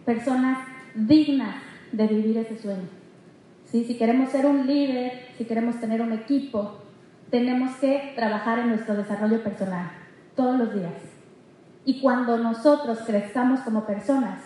personas 0.05 0.59
dignas 0.97 1.55
de 1.93 2.09
vivir 2.09 2.39
ese 2.39 2.59
sueño. 2.59 2.89
¿Sí? 3.67 3.85
Si 3.85 3.97
queremos 3.97 4.31
ser 4.31 4.47
un 4.47 4.67
líder, 4.67 5.29
si 5.39 5.45
queremos 5.45 5.79
tener 5.79 6.03
un 6.03 6.13
equipo, 6.13 6.81
tenemos 7.31 7.77
que 7.77 8.13
trabajar 8.17 8.59
en 8.59 8.71
nuestro 8.71 8.97
desarrollo 8.97 9.45
personal 9.45 9.93
todos 10.35 10.59
los 10.59 10.75
días. 10.75 10.93
Y 11.85 12.01
cuando 12.01 12.37
nosotros 12.37 12.99
crezcamos 13.07 13.61
como 13.61 13.87
personas, 13.87 14.41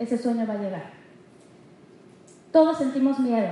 ese 0.00 0.18
sueño 0.18 0.44
va 0.44 0.54
a 0.54 0.62
llegar. 0.62 0.90
Todos 2.50 2.78
sentimos 2.78 3.20
miedo. 3.20 3.50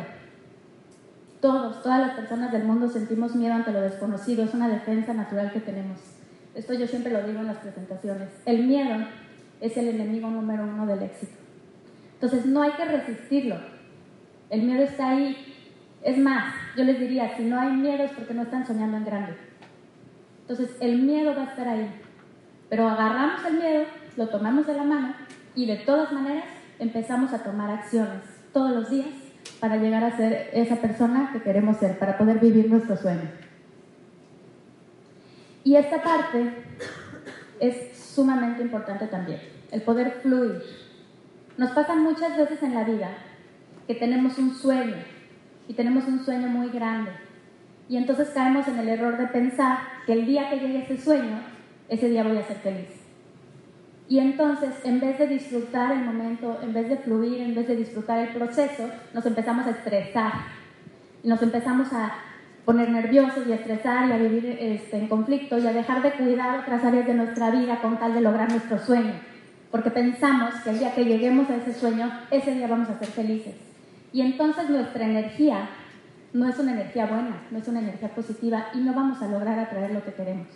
Todos, 1.41 1.85
todas 1.85 2.01
las 2.01 2.17
personas 2.17 2.51
del 2.51 2.64
mundo 2.64 2.88
sentimos 2.88 3.37
miedo 3.37 3.55
ante 3.55 3.71
lo 3.71 3.81
desconocido. 3.81 4.43
Es 4.43 4.55
una 4.55 4.67
defensa 4.67 5.14
natural 5.14 5.53
que 5.53 5.61
tenemos. 5.61 6.01
Esto 6.57 6.75
yo 6.75 6.88
siempre 6.88 7.12
lo 7.12 7.23
digo 7.23 7.38
en 7.38 7.47
las 7.47 7.59
presentaciones. 7.59 8.31
El 8.45 8.67
miedo 8.67 9.07
es 9.61 9.77
el 9.77 9.88
enemigo 9.88 10.31
número 10.31 10.64
uno 10.64 10.87
del 10.87 11.03
éxito. 11.03 11.33
Entonces 12.14 12.47
no 12.47 12.62
hay 12.62 12.73
que 12.73 12.85
resistirlo. 12.85 13.57
El 14.51 14.62
miedo 14.62 14.83
está 14.83 15.11
ahí 15.11 15.37
Es 16.03 16.16
más, 16.16 16.55
yo 16.77 16.85
les 16.85 16.99
diría, 17.01 17.37
si 17.37 17.42
no 17.44 17.61
hay 17.61 17.73
miedo 17.73 18.05
es 18.05 18.12
porque 18.12 18.33
no 18.33 18.42
están 18.42 18.66
soñando 18.66 18.97
en 18.97 19.05
grande. 19.05 19.37
Entonces, 20.42 20.77
el 20.81 21.03
miedo 21.03 21.35
va 21.35 21.42
a 21.42 21.51
estar 21.51 21.68
ahí. 21.68 21.90
Pero 22.71 22.88
agarramos 22.88 23.44
el 23.44 23.55
miedo, 23.55 23.85
lo 24.16 24.29
tomamos 24.29 24.66
de 24.66 24.75
la 24.75 24.85
mano 24.85 25.14
y 25.55 25.66
de 25.66 25.77
todas 25.77 26.12
maneras 26.12 26.44
empezamos 26.79 27.33
a 27.33 27.42
tomar 27.42 27.71
acciones 27.71 28.23
todos 28.53 28.71
los 28.71 28.90
días 28.90 29.09
para 29.61 29.77
llegar 29.77 30.05
a 30.05 30.16
ser 30.16 30.51
esa 30.53 30.77
persona 30.77 31.31
que 31.33 31.42
queremos 31.42 31.79
ser, 31.79 31.99
para 31.99 32.16
poder 32.16 32.38
vivir 32.38 32.71
nuestro 32.71 32.97
sueño. 32.97 33.29
Y 35.64 35.77
esta 35.77 36.03
parte 36.03 36.53
es 37.61 37.97
sumamente 38.18 38.62
importante 38.62 39.07
también, 39.07 39.40
el 39.70 39.83
poder 39.83 40.18
fluir. 40.22 40.61
Nos 41.57 41.70
pasa 41.70 41.94
muchas 41.94 42.37
veces 42.37 42.61
en 42.64 42.74
la 42.74 42.83
vida 42.83 43.11
que 43.87 43.94
tenemos 43.94 44.37
un 44.38 44.57
sueño 44.57 44.96
y 45.68 45.74
tenemos 45.74 46.04
un 46.09 46.24
sueño 46.24 46.48
muy 46.48 46.68
grande. 46.70 47.12
Y 47.88 47.96
entonces 47.96 48.31
caemos 48.31 48.66
en 48.66 48.76
el 48.81 48.88
error 48.88 49.16
de 49.18 49.28
pensar 49.28 49.78
que 50.04 50.14
el 50.14 50.26
día 50.26 50.50
que 50.50 50.59
llegue 50.59 50.83
ese 50.83 50.98
sueño, 50.98 51.38
ese 51.88 52.09
día 52.09 52.24
voy 52.24 52.38
a 52.38 52.42
ser 52.42 52.57
feliz. 52.57 52.88
Y 54.09 54.18
entonces, 54.18 54.74
en 54.83 54.98
vez 54.98 55.16
de 55.16 55.28
disfrutar 55.28 55.92
el 55.92 56.00
momento, 56.00 56.59
en 56.61 56.72
vez 56.72 56.88
de 56.88 56.96
fluir, 56.96 57.40
en 57.40 57.54
vez 57.54 57.68
de 57.68 57.76
disfrutar 57.76 58.18
el 58.18 58.35
proceso, 58.35 58.90
nos 59.14 59.24
empezamos 59.26 59.64
a 59.64 59.70
estresar. 59.70 60.33
Y 61.22 61.28
nos 61.28 61.40
empezamos 61.40 61.92
a 61.92 62.14
poner 62.68 62.90
nerviosos 62.90 63.46
y 63.46 63.52
a 63.52 63.54
estresar 63.54 64.11
y 64.11 64.12
a 64.12 64.18
vivir 64.18 64.59
este, 64.61 64.98
en 64.98 65.09
conflicto 65.09 65.57
y 65.57 65.66
a 65.66 65.72
dejar 65.72 66.02
de 66.02 66.12
cuidar 66.12 66.61
otras 66.61 66.85
áreas 66.85 67.07
de 67.07 67.14
nuestra 67.14 67.50
vida 67.50 67.81
con 67.81 67.98
tal 67.98 68.12
de 68.12 68.20
lograr 68.20 68.50
nuestro 68.50 68.78
sueño. 68.78 69.14
Porque 69.70 69.90
pensamos 69.90 70.52
que 70.57 70.68
el 70.68 70.78
día 70.78 70.94
que 70.94 71.07
lleguemos 71.07 71.48
a 71.48 71.57
ese 71.57 71.72
sueño, 71.72 72.12
ese 72.31 72.52
día 72.52 72.68
vamos 72.68 72.90
a 72.90 72.98
ser 72.98 73.09
felices. 73.09 73.54
Y 74.12 74.20
entonces 74.20 74.68
nuestra 74.68 75.07
energía 75.07 75.70
no 76.35 76.46
es 76.46 76.59
una 76.59 76.72
energía 76.72 77.07
buena, 77.07 77.40
no 77.50 77.57
es 77.57 77.66
una 77.68 77.81
energía 77.81 78.11
positiva 78.11 78.66
y 78.74 78.81
no 78.81 78.92
vamos 78.92 79.22
a 79.22 79.28
lograr 79.28 79.59
atraer 79.59 79.92
lo 79.92 80.04
que 80.04 80.12
queremos. 80.12 80.48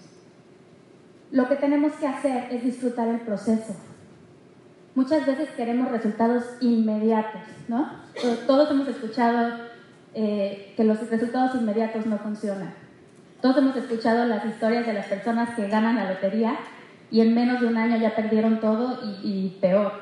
Lo 1.31 1.49
que 1.49 1.57
tenemos 1.57 1.95
que 1.95 2.09
hacer 2.09 2.49
es 2.51 2.63
disfrutar 2.63 3.09
el 3.09 3.21
proceso. 3.21 3.75
Muchas 4.95 5.25
veces 5.25 5.49
queremos 5.57 5.91
resultados 5.91 6.45
inmediatos, 6.61 7.41
¿no? 7.69 7.91
Todos 8.47 8.71
hemos 8.71 8.87
escuchado 8.89 9.72
eh, 10.15 10.73
que 10.77 10.85
los 10.85 11.09
resultados 11.09 11.55
inmediatos 11.55 12.07
no 12.07 12.19
funcionan. 12.19 12.75
Todos 13.41 13.59
hemos 13.59 13.77
escuchado 13.77 14.25
las 14.27 14.45
historias 14.45 14.87
de 14.87 14.93
las 14.93 15.07
personas 15.07 15.57
que 15.57 15.69
ganan 15.69 15.97
la 15.97 16.11
lotería 16.11 16.57
y 17.11 17.21
en 17.21 17.35
menos 17.35 17.61
de 17.61 17.67
un 17.67 17.77
año 17.77 17.97
ya 17.97 18.15
perdieron 18.15 18.61
todo 18.61 19.01
y, 19.03 19.29
y 19.29 19.59
peor. 19.61 19.93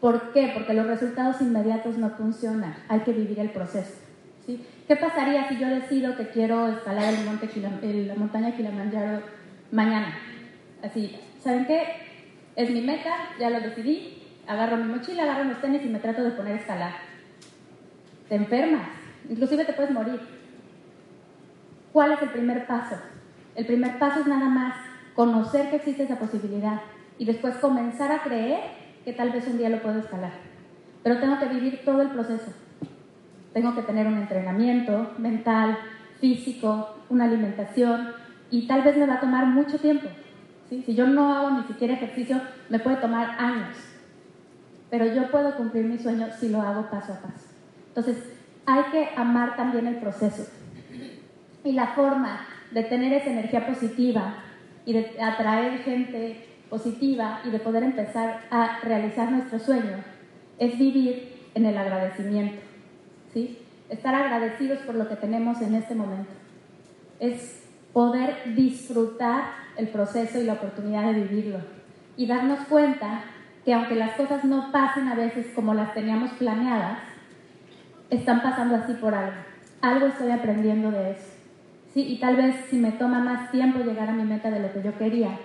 ¿Por 0.00 0.32
qué? 0.32 0.50
Porque 0.54 0.74
los 0.74 0.86
resultados 0.86 1.40
inmediatos 1.40 1.98
no 1.98 2.10
funcionan. 2.10 2.76
Hay 2.88 3.00
que 3.00 3.12
vivir 3.12 3.38
el 3.40 3.50
proceso. 3.50 3.94
¿sí? 4.46 4.64
¿Qué 4.86 4.96
pasaría 4.96 5.48
si 5.48 5.58
yo 5.58 5.68
decido 5.68 6.16
que 6.16 6.28
quiero 6.28 6.68
escalar 6.68 7.14
el 7.14 7.24
monte, 7.24 7.48
la 8.06 8.14
montaña 8.14 8.56
Kilimanjaro 8.56 9.22
mañana. 9.70 10.18
Así, 10.82 11.18
¿saben 11.42 11.66
qué? 11.66 11.82
Es 12.56 12.70
mi 12.70 12.80
meta, 12.80 13.10
ya 13.38 13.50
lo 13.50 13.60
decidí, 13.60 14.22
agarro 14.46 14.76
mi 14.76 14.92
mochila, 14.92 15.24
agarro 15.24 15.44
mis 15.44 15.60
tenis 15.60 15.82
y 15.84 15.88
me 15.88 15.98
trato 15.98 16.22
de 16.22 16.30
poner 16.30 16.54
a 16.54 16.60
escalar. 16.60 17.07
Te 18.28 18.34
enfermas, 18.34 18.88
inclusive 19.28 19.64
te 19.64 19.72
puedes 19.72 19.90
morir. 19.90 20.20
¿Cuál 21.92 22.12
es 22.12 22.22
el 22.22 22.28
primer 22.28 22.66
paso? 22.66 22.96
El 23.54 23.66
primer 23.66 23.98
paso 23.98 24.20
es 24.20 24.26
nada 24.26 24.48
más 24.48 24.74
conocer 25.14 25.70
que 25.70 25.76
existe 25.76 26.02
esa 26.02 26.18
posibilidad 26.18 26.80
y 27.18 27.24
después 27.24 27.56
comenzar 27.56 28.12
a 28.12 28.22
creer 28.22 28.60
que 29.04 29.12
tal 29.12 29.30
vez 29.30 29.46
un 29.48 29.58
día 29.58 29.70
lo 29.70 29.82
puedo 29.82 29.98
escalar. 29.98 30.32
Pero 31.02 31.18
tengo 31.18 31.38
que 31.38 31.46
vivir 31.46 31.80
todo 31.84 32.02
el 32.02 32.08
proceso. 32.08 32.52
Tengo 33.54 33.74
que 33.74 33.82
tener 33.82 34.06
un 34.06 34.18
entrenamiento 34.18 35.12
mental, 35.18 35.78
físico, 36.20 36.96
una 37.08 37.24
alimentación, 37.24 38.12
y 38.50 38.66
tal 38.66 38.82
vez 38.82 38.96
me 38.96 39.06
va 39.06 39.14
a 39.14 39.20
tomar 39.20 39.46
mucho 39.46 39.78
tiempo. 39.78 40.08
Si 40.68 40.94
yo 40.94 41.06
no 41.06 41.34
hago 41.34 41.50
ni 41.50 41.62
siquiera 41.64 41.94
ejercicio, 41.94 42.40
me 42.68 42.78
puede 42.78 42.96
tomar 42.96 43.40
años. 43.40 43.76
Pero 44.90 45.06
yo 45.06 45.30
puedo 45.30 45.56
cumplir 45.56 45.86
mi 45.86 45.98
sueño 45.98 46.28
si 46.38 46.50
lo 46.50 46.60
hago 46.60 46.90
paso 46.90 47.14
a 47.14 47.20
paso. 47.20 47.47
Entonces, 47.98 48.22
hay 48.64 48.82
que 48.92 49.08
amar 49.16 49.56
también 49.56 49.88
el 49.88 49.96
proceso. 49.96 50.46
Y 51.64 51.72
la 51.72 51.88
forma 51.88 52.46
de 52.70 52.84
tener 52.84 53.12
esa 53.12 53.30
energía 53.30 53.66
positiva 53.66 54.36
y 54.86 54.92
de 54.92 55.20
atraer 55.20 55.80
gente 55.80 56.46
positiva 56.70 57.40
y 57.44 57.50
de 57.50 57.58
poder 57.58 57.82
empezar 57.82 58.42
a 58.52 58.78
realizar 58.84 59.32
nuestro 59.32 59.58
sueño 59.58 59.96
es 60.60 60.78
vivir 60.78 61.48
en 61.54 61.66
el 61.66 61.76
agradecimiento. 61.76 62.60
¿sí? 63.32 63.58
Estar 63.88 64.14
agradecidos 64.14 64.78
por 64.82 64.94
lo 64.94 65.08
que 65.08 65.16
tenemos 65.16 65.60
en 65.60 65.74
este 65.74 65.96
momento. 65.96 66.30
Es 67.18 67.64
poder 67.92 68.54
disfrutar 68.54 69.42
el 69.76 69.88
proceso 69.88 70.40
y 70.40 70.44
la 70.44 70.52
oportunidad 70.52 71.12
de 71.12 71.20
vivirlo 71.24 71.58
y 72.16 72.26
darnos 72.26 72.60
cuenta 72.68 73.24
que 73.64 73.74
aunque 73.74 73.96
las 73.96 74.12
cosas 74.12 74.44
no 74.44 74.70
pasen 74.70 75.08
a 75.08 75.16
veces 75.16 75.48
como 75.52 75.74
las 75.74 75.94
teníamos 75.94 76.30
planeadas, 76.34 77.07
están 78.10 78.42
pasando 78.42 78.76
así 78.76 78.94
por 78.94 79.14
algo. 79.14 79.36
Algo 79.80 80.06
estoy 80.06 80.30
aprendiendo 80.30 80.90
de 80.90 81.12
eso. 81.12 81.26
¿sí? 81.92 82.06
Y 82.08 82.18
tal 82.18 82.36
vez 82.36 82.54
si 82.70 82.76
me 82.76 82.92
toma 82.92 83.20
más 83.20 83.50
tiempo 83.50 83.78
llegar 83.80 84.08
a 84.08 84.12
mi 84.12 84.24
meta 84.24 84.50
de 84.50 84.60
lo 84.60 84.72
que 84.72 84.82
yo 84.82 84.96
quería, 84.98 85.38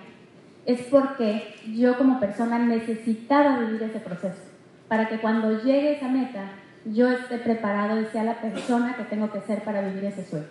es 0.66 0.82
porque 0.90 1.54
yo 1.74 1.98
como 1.98 2.20
persona 2.20 2.58
necesitaba 2.58 3.58
vivir 3.58 3.82
ese 3.82 4.00
proceso, 4.00 4.40
para 4.88 5.08
que 5.08 5.18
cuando 5.18 5.62
llegue 5.62 5.96
esa 5.96 6.08
meta 6.08 6.52
yo 6.86 7.10
esté 7.10 7.38
preparado 7.38 8.00
y 8.00 8.06
sea 8.06 8.24
la 8.24 8.40
persona 8.40 8.94
que 8.96 9.04
tengo 9.04 9.30
que 9.30 9.40
ser 9.42 9.62
para 9.62 9.80
vivir 9.80 10.04
ese 10.04 10.24
sueño. 10.24 10.46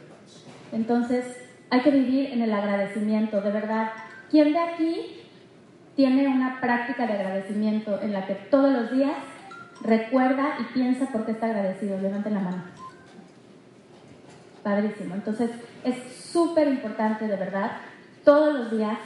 Entonces, 0.71 1.25
hay 1.69 1.81
que 1.81 1.91
vivir 1.91 2.31
en 2.31 2.41
el 2.41 2.53
agradecimiento, 2.53 3.41
de 3.41 3.51
verdad. 3.51 3.91
¿Quién 4.31 4.53
de 4.53 4.59
aquí 4.59 5.23
tiene 5.95 6.27
una 6.27 6.59
práctica 6.59 7.05
de 7.05 7.13
agradecimiento 7.13 7.99
en 8.01 8.13
la 8.13 8.25
que 8.25 8.33
todos 8.33 8.71
los 8.71 8.91
días 8.91 9.15
recuerda 9.83 10.57
y 10.59 10.73
piensa 10.73 11.05
por 11.07 11.25
qué 11.25 11.31
está 11.33 11.47
agradecido? 11.47 11.99
Levanten 11.99 12.33
la 12.33 12.39
mano. 12.39 12.63
Padrísimo. 14.63 15.15
Entonces, 15.15 15.51
es 15.83 15.95
súper 16.13 16.67
importante, 16.67 17.27
de 17.27 17.35
verdad, 17.35 17.71
todos 18.23 18.53
los 18.53 18.71
días 18.71 18.97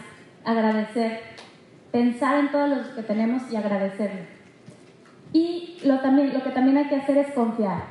agradecer, 0.46 1.20
pensar 1.92 2.40
en 2.40 2.52
todos 2.52 2.70
los 2.70 2.88
que 2.88 3.04
tenemos 3.04 3.52
y 3.52 3.56
agradecerlo. 3.56 4.22
Y 5.34 5.80
lo, 5.84 6.00
también, 6.00 6.34
lo 6.34 6.44
que 6.44 6.52
también 6.52 6.78
hay 6.78 6.88
que 6.88 6.96
hacer 6.96 7.18
es 7.18 7.34
confiar. 7.34 7.84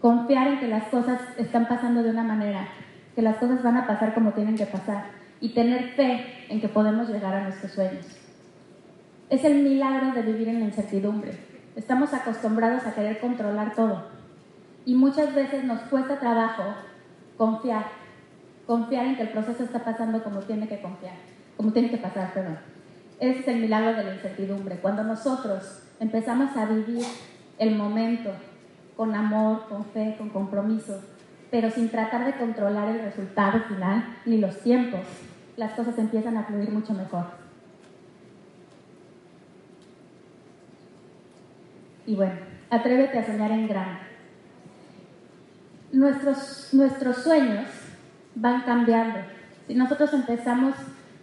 Confiar 0.00 0.48
en 0.48 0.60
que 0.60 0.68
las 0.68 0.84
cosas 0.88 1.20
están 1.38 1.66
pasando 1.66 2.02
de 2.02 2.10
una 2.10 2.24
manera 2.24 2.68
que 3.14 3.22
las 3.22 3.36
cosas 3.36 3.62
van 3.62 3.76
a 3.76 3.86
pasar 3.86 4.12
como 4.12 4.32
tienen 4.32 4.56
que 4.56 4.66
pasar 4.66 5.06
y 5.40 5.50
tener 5.50 5.90
fe 5.90 6.46
en 6.48 6.60
que 6.60 6.68
podemos 6.68 7.08
llegar 7.08 7.34
a 7.34 7.44
nuestros 7.44 7.72
sueños. 7.72 8.06
Es 9.30 9.44
el 9.44 9.62
milagro 9.62 10.12
de 10.12 10.22
vivir 10.22 10.48
en 10.48 10.60
la 10.60 10.66
incertidumbre. 10.66 11.32
Estamos 11.76 12.14
acostumbrados 12.14 12.86
a 12.86 12.94
querer 12.94 13.18
controlar 13.18 13.74
todo 13.74 14.04
y 14.84 14.94
muchas 14.94 15.34
veces 15.34 15.64
nos 15.64 15.80
cuesta 15.82 16.20
trabajo 16.20 16.62
confiar, 17.36 17.86
confiar 18.64 19.06
en 19.06 19.16
que 19.16 19.22
el 19.22 19.30
proceso 19.30 19.64
está 19.64 19.80
pasando 19.80 20.22
como 20.22 20.38
tiene 20.40 20.68
que 20.68 20.80
confiar, 20.80 21.14
como 21.56 21.72
tiene 21.72 21.90
que 21.90 21.96
pasar, 21.96 22.32
perdón. 22.32 22.58
Ese 23.18 23.40
es 23.40 23.48
el 23.48 23.60
milagro 23.60 23.94
de 23.94 24.04
la 24.04 24.14
incertidumbre, 24.14 24.76
cuando 24.76 25.02
nosotros 25.02 25.82
empezamos 25.98 26.56
a 26.56 26.66
vivir 26.66 27.04
el 27.58 27.74
momento 27.74 28.30
con 28.96 29.12
amor, 29.14 29.66
con 29.68 29.84
fe, 29.86 30.14
con 30.16 30.28
compromiso, 30.28 31.00
pero 31.50 31.70
sin 31.70 31.88
tratar 31.88 32.24
de 32.24 32.38
controlar 32.38 32.88
el 32.88 33.00
resultado 33.00 33.60
final 33.64 34.16
ni 34.26 34.38
los 34.38 34.60
tiempos, 34.60 35.00
las 35.56 35.72
cosas 35.72 35.98
empiezan 35.98 36.36
a 36.36 36.44
fluir 36.44 36.70
mucho 36.70 36.94
mejor. 36.94 37.43
Y 42.06 42.14
bueno, 42.14 42.34
atrévete 42.70 43.18
a 43.18 43.26
soñar 43.26 43.50
en 43.50 43.68
grande. 43.68 44.00
Nuestros, 45.92 46.68
nuestros 46.72 47.18
sueños 47.18 47.66
van 48.34 48.62
cambiando. 48.62 49.20
Si 49.66 49.74
nosotros 49.74 50.12
empezamos 50.12 50.74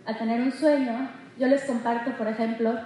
a 0.05 0.17
tener 0.17 0.41
un 0.41 0.51
sueño, 0.51 1.09
yo 1.37 1.47
les 1.47 1.63
comparto, 1.63 2.11
por 2.17 2.27
ejemplo, 2.27 2.79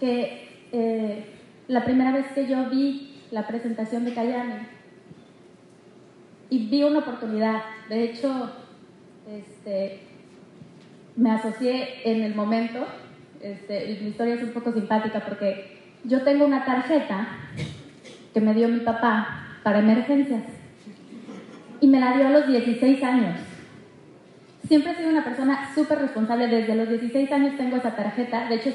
que 0.00 0.66
eh, 0.72 1.26
la 1.68 1.84
primera 1.84 2.12
vez 2.12 2.26
que 2.34 2.46
yo 2.46 2.68
vi 2.70 3.22
la 3.30 3.46
presentación 3.46 4.04
de 4.04 4.14
Cayane, 4.14 4.78
y 6.50 6.66
vi 6.68 6.82
una 6.82 7.00
oportunidad. 7.00 7.62
De 7.88 8.04
hecho, 8.04 8.50
este, 9.28 10.00
me 11.16 11.30
asocié 11.30 12.10
en 12.10 12.22
el 12.22 12.34
momento. 12.34 12.86
Este, 13.40 13.98
mi 14.00 14.08
historia 14.08 14.34
es 14.34 14.42
un 14.42 14.50
poco 14.50 14.72
simpática 14.72 15.20
porque 15.20 15.77
yo 16.04 16.22
tengo 16.22 16.46
una 16.46 16.64
tarjeta 16.64 17.28
que 18.32 18.40
me 18.40 18.54
dio 18.54 18.68
mi 18.68 18.80
papá 18.80 19.58
para 19.62 19.80
emergencias 19.80 20.42
y 21.80 21.88
me 21.88 22.00
la 22.00 22.16
dio 22.16 22.26
a 22.26 22.30
los 22.30 22.46
16 22.46 23.02
años. 23.02 23.36
Siempre 24.66 24.92
he 24.92 24.96
sido 24.96 25.10
una 25.10 25.24
persona 25.24 25.70
súper 25.74 25.98
responsable. 26.00 26.48
Desde 26.48 26.74
los 26.74 26.88
16 26.88 27.30
años 27.32 27.56
tengo 27.56 27.76
esa 27.76 27.94
tarjeta. 27.94 28.48
De 28.48 28.56
hecho, 28.56 28.70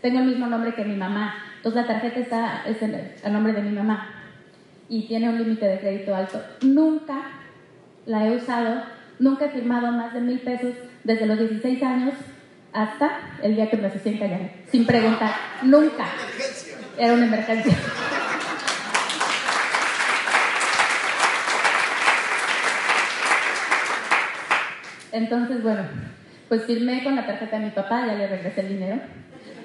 tengo 0.00 0.18
el 0.20 0.26
mismo 0.26 0.46
nombre 0.46 0.74
que 0.74 0.84
mi 0.84 0.96
mamá. 0.96 1.34
Entonces 1.56 1.82
la 1.82 1.86
tarjeta 1.86 2.20
está 2.20 2.62
es 2.66 2.82
el, 2.82 3.32
nombre 3.32 3.52
de 3.52 3.62
mi 3.62 3.70
mamá. 3.70 4.14
y 4.88 5.06
tiene 5.06 5.28
un 5.28 5.38
límite 5.38 5.66
de 5.66 5.78
crédito 5.78 6.14
alto. 6.14 6.42
Nunca 6.62 7.22
la 8.06 8.26
he 8.26 8.36
usado, 8.36 8.82
nunca 9.18 9.44
he 9.44 9.50
firmado 9.50 9.92
más 9.92 10.14
de 10.14 10.20
mil 10.20 10.40
pesos 10.40 10.74
desde 11.04 11.26
los 11.26 11.38
16 11.38 11.82
años 11.82 12.14
hasta 12.72 13.38
el 13.42 13.54
día 13.54 13.70
que 13.70 13.76
me 13.76 13.86
asusté 13.86 14.10
en 14.10 14.50
sin 14.70 14.86
preguntar, 14.86 15.34
nunca. 15.62 16.06
Era 16.96 17.14
una 17.14 17.26
emergencia. 17.26 17.76
Entonces, 25.12 25.62
bueno, 25.62 25.82
pues 26.48 26.64
firmé 26.64 27.02
con 27.02 27.16
la 27.16 27.26
tarjeta 27.26 27.58
de 27.58 27.66
mi 27.66 27.70
papá, 27.70 28.06
ya 28.06 28.14
le 28.14 28.26
regresé 28.26 28.60
el 28.60 28.68
dinero, 28.68 29.00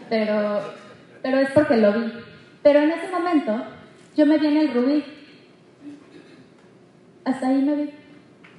pero, 0.10 0.74
pero 1.22 1.40
es 1.40 1.52
porque 1.52 1.78
lo 1.78 1.94
vi. 1.94 2.14
Pero 2.62 2.80
en 2.80 2.92
ese 2.92 3.10
momento 3.10 3.66
yo 4.16 4.26
me 4.26 4.38
vi 4.38 4.48
en 4.48 4.58
el 4.58 4.74
rubí. 4.74 5.04
Hasta 7.26 7.48
ahí 7.48 7.62
me 7.62 7.76
vi. 7.76 7.90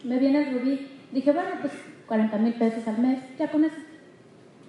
Me 0.05 0.19
vi 0.19 0.27
en 0.27 0.37
el 0.37 0.53
rubí. 0.53 0.91
Dije, 1.13 1.33
bueno, 1.33 1.51
pues 1.61 1.73
40 2.07 2.37
mil 2.39 2.55
pesos 2.55 2.87
al 2.87 2.99
mes, 2.99 3.19
ya 3.39 3.49
con 3.51 3.65
eso. 3.65 3.77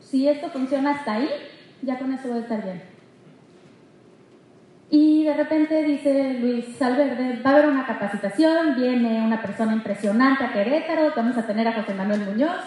Si 0.05 0.27
esto 0.27 0.49
funciona 0.49 0.91
hasta 0.91 1.13
ahí, 1.13 1.29
ya 1.81 1.97
con 1.97 2.13
eso 2.13 2.27
voy 2.27 2.37
a 2.37 2.41
estar 2.41 2.63
bien. 2.63 2.81
Y 4.91 5.23
de 5.23 5.33
repente 5.33 5.83
dice 5.83 6.37
Luis 6.39 6.77
Salverde, 6.77 7.41
va 7.43 7.49
a 7.49 7.53
haber 7.55 7.69
una 7.69 7.87
capacitación, 7.87 8.75
viene 8.75 9.25
una 9.25 9.41
persona 9.41 9.73
impresionante 9.73 10.43
a 10.43 10.53
Querétaro, 10.53 11.11
vamos 11.15 11.37
a 11.37 11.47
tener 11.47 11.67
a 11.67 11.73
José 11.73 11.95
Manuel 11.95 12.21
Muñoz. 12.21 12.61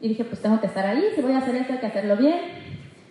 Y 0.00 0.08
dije, 0.08 0.24
pues 0.24 0.40
tengo 0.40 0.60
que 0.60 0.68
estar 0.68 0.86
ahí, 0.86 1.02
si 1.14 1.20
voy 1.20 1.32
a 1.32 1.38
hacer 1.38 1.56
esto 1.56 1.72
hay 1.72 1.78
que 1.80 1.86
hacerlo 1.86 2.16
bien. 2.16 2.40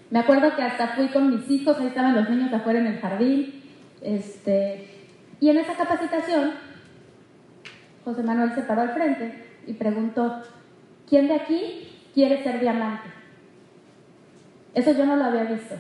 Me 0.09 0.19
acuerdo 0.19 0.55
que 0.55 0.61
hasta 0.61 0.89
fui 0.89 1.07
con 1.07 1.29
mis 1.29 1.49
hijos, 1.49 1.77
ahí 1.77 1.87
estaban 1.87 2.15
los 2.15 2.29
niños 2.29 2.53
afuera 2.53 2.79
en 2.79 2.87
el 2.87 2.99
jardín. 2.99 3.61
Este, 4.01 4.87
y 5.41 5.49
en 5.49 5.57
esa 5.57 5.75
capacitación, 5.75 6.51
José 8.05 8.23
Manuel 8.23 8.53
se 8.55 8.61
paró 8.61 8.81
al 8.81 8.93
frente 8.93 9.43
y 9.67 9.73
preguntó, 9.73 10.41
¿quién 11.07 11.27
de 11.27 11.35
aquí 11.35 11.89
quiere 12.13 12.43
ser 12.43 12.59
diamante? 12.59 13.20
Eso 14.73 14.91
yo 14.91 15.05
no 15.05 15.15
lo 15.15 15.25
había 15.25 15.43
visto. 15.43 15.75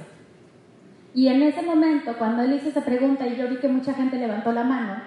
Y 1.13 1.27
en 1.27 1.41
ese 1.43 1.61
momento, 1.61 2.15
cuando 2.17 2.43
él 2.43 2.53
hizo 2.53 2.69
esa 2.69 2.85
pregunta 2.85 3.27
y 3.27 3.35
yo 3.35 3.47
vi 3.49 3.57
que 3.57 3.67
mucha 3.67 3.93
gente 3.93 4.17
levantó 4.17 4.51
la 4.51 4.63
mano, 4.63 5.01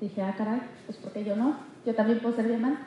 dije, 0.00 0.22
ah, 0.22 0.34
caray, 0.36 0.60
pues 0.86 0.98
porque 0.98 1.24
yo 1.24 1.36
no, 1.36 1.56
yo 1.84 1.94
también 1.94 2.20
puedo 2.20 2.36
ser 2.36 2.48
diamante. 2.48 2.80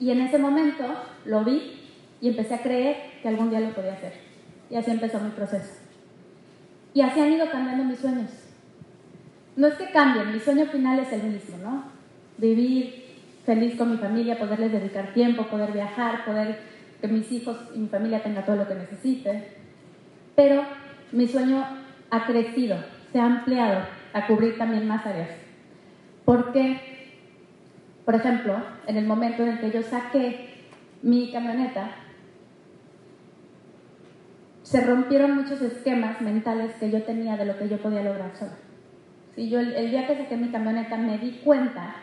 Y 0.00 0.10
en 0.10 0.20
ese 0.20 0.38
momento 0.38 0.84
lo 1.26 1.44
vi 1.44 1.80
y 2.20 2.28
empecé 2.28 2.54
a 2.54 2.62
creer 2.62 2.96
que 3.22 3.28
algún 3.28 3.50
día 3.50 3.60
lo 3.60 3.74
podía 3.74 3.92
hacer. 3.92 4.14
Y 4.70 4.76
así 4.76 4.90
empezó 4.90 5.20
mi 5.20 5.30
proceso. 5.30 5.74
Y 6.94 7.02
así 7.02 7.20
han 7.20 7.32
ido 7.32 7.50
cambiando 7.50 7.84
mis 7.84 7.98
sueños. 7.98 8.30
No 9.56 9.66
es 9.66 9.74
que 9.74 9.90
cambien, 9.90 10.32
mi 10.32 10.40
sueño 10.40 10.66
final 10.66 10.98
es 10.98 11.12
el 11.12 11.22
mismo, 11.24 11.58
¿no? 11.58 11.84
Vivir 12.38 13.04
feliz 13.44 13.76
con 13.76 13.90
mi 13.90 13.98
familia, 13.98 14.38
poderles 14.38 14.72
dedicar 14.72 15.12
tiempo, 15.12 15.46
poder 15.46 15.72
viajar, 15.72 16.24
poder 16.24 16.58
que 17.02 17.08
mis 17.08 17.30
hijos 17.32 17.58
y 17.74 17.80
mi 17.80 17.88
familia 17.88 18.22
tengan 18.22 18.46
todo 18.46 18.56
lo 18.56 18.68
que 18.68 18.76
necesiten. 18.76 19.44
Pero 20.36 20.62
mi 21.10 21.26
sueño 21.26 21.62
ha 22.10 22.26
crecido, 22.26 22.78
se 23.12 23.18
ha 23.18 23.26
ampliado 23.26 23.82
a 24.14 24.26
cubrir 24.26 24.56
también 24.56 24.86
más 24.86 25.04
áreas. 25.04 25.30
Porque, 26.24 26.78
por 28.04 28.14
ejemplo, 28.14 28.56
en 28.86 28.96
el 28.96 29.04
momento 29.04 29.42
en 29.42 29.50
el 29.50 29.60
que 29.60 29.72
yo 29.72 29.82
saqué 29.82 30.48
mi 31.02 31.32
camioneta, 31.32 31.90
se 34.62 34.80
rompieron 34.80 35.34
muchos 35.34 35.60
esquemas 35.60 36.20
mentales 36.20 36.72
que 36.76 36.90
yo 36.90 37.02
tenía 37.02 37.36
de 37.36 37.46
lo 37.46 37.58
que 37.58 37.68
yo 37.68 37.78
podía 37.78 38.02
lograr 38.02 38.34
sola. 38.36 38.52
Si 39.34 39.50
yo 39.50 39.58
el, 39.58 39.90
día 39.90 40.06
que 40.06 40.16
saqué 40.16 40.36
mi 40.36 40.50
camioneta 40.50 40.96
me 40.96 41.18
di 41.18 41.40
cuenta 41.44 41.96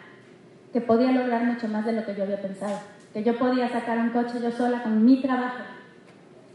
que 0.74 0.82
podía 0.82 1.12
lograr 1.12 1.46
mucho 1.46 1.68
más 1.70 1.86
de 1.86 1.94
lo 1.94 2.06
que 2.06 2.16
yo 2.16 2.24
había 2.24 2.42
pensado, 2.42 2.80
que 3.14 3.24
yo 3.24 3.38
podía 3.38 3.70
sacar 3.70 3.98
un 3.98 4.10
coche 4.10 4.40
yo 4.42 4.52
sola 4.52 4.84
con 4.84 5.04
mi 5.04 5.22
trabajo. 5.22 5.64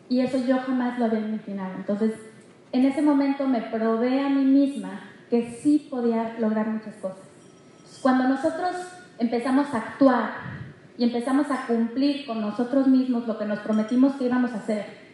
Y 0.09 0.21
eso 0.21 0.39
yo 0.39 0.59
jamás 0.59 0.99
lo 0.99 1.07
había 1.07 1.21
imaginado. 1.21 1.75
Entonces, 1.77 2.13
en 2.73 2.85
ese 2.85 3.03
momento 3.03 3.47
me 3.47 3.63
probé 3.63 4.21
a 4.21 4.29
mí 4.29 4.45
misma 4.45 5.01
que 5.31 5.59
sí 5.63 5.89
podía 5.91 6.37
lograr 6.39 6.67
muchas 6.69 6.95
cosas. 6.97 7.25
Cuando 8.03 8.29
nosotros 8.29 8.71
empezamos 9.19 9.73
a 9.73 9.79
actuar 9.79 10.31
y 10.99 11.05
empezamos 11.05 11.51
a 11.51 11.67
cumplir 11.67 12.27
con 12.27 12.41
nosotros 12.41 12.87
mismos 12.87 13.27
lo 13.27 13.39
que 13.39 13.47
nos 13.47 13.61
prometimos 13.61 14.15
que 14.15 14.27
íbamos 14.27 14.53
a 14.53 14.57
hacer, 14.57 15.05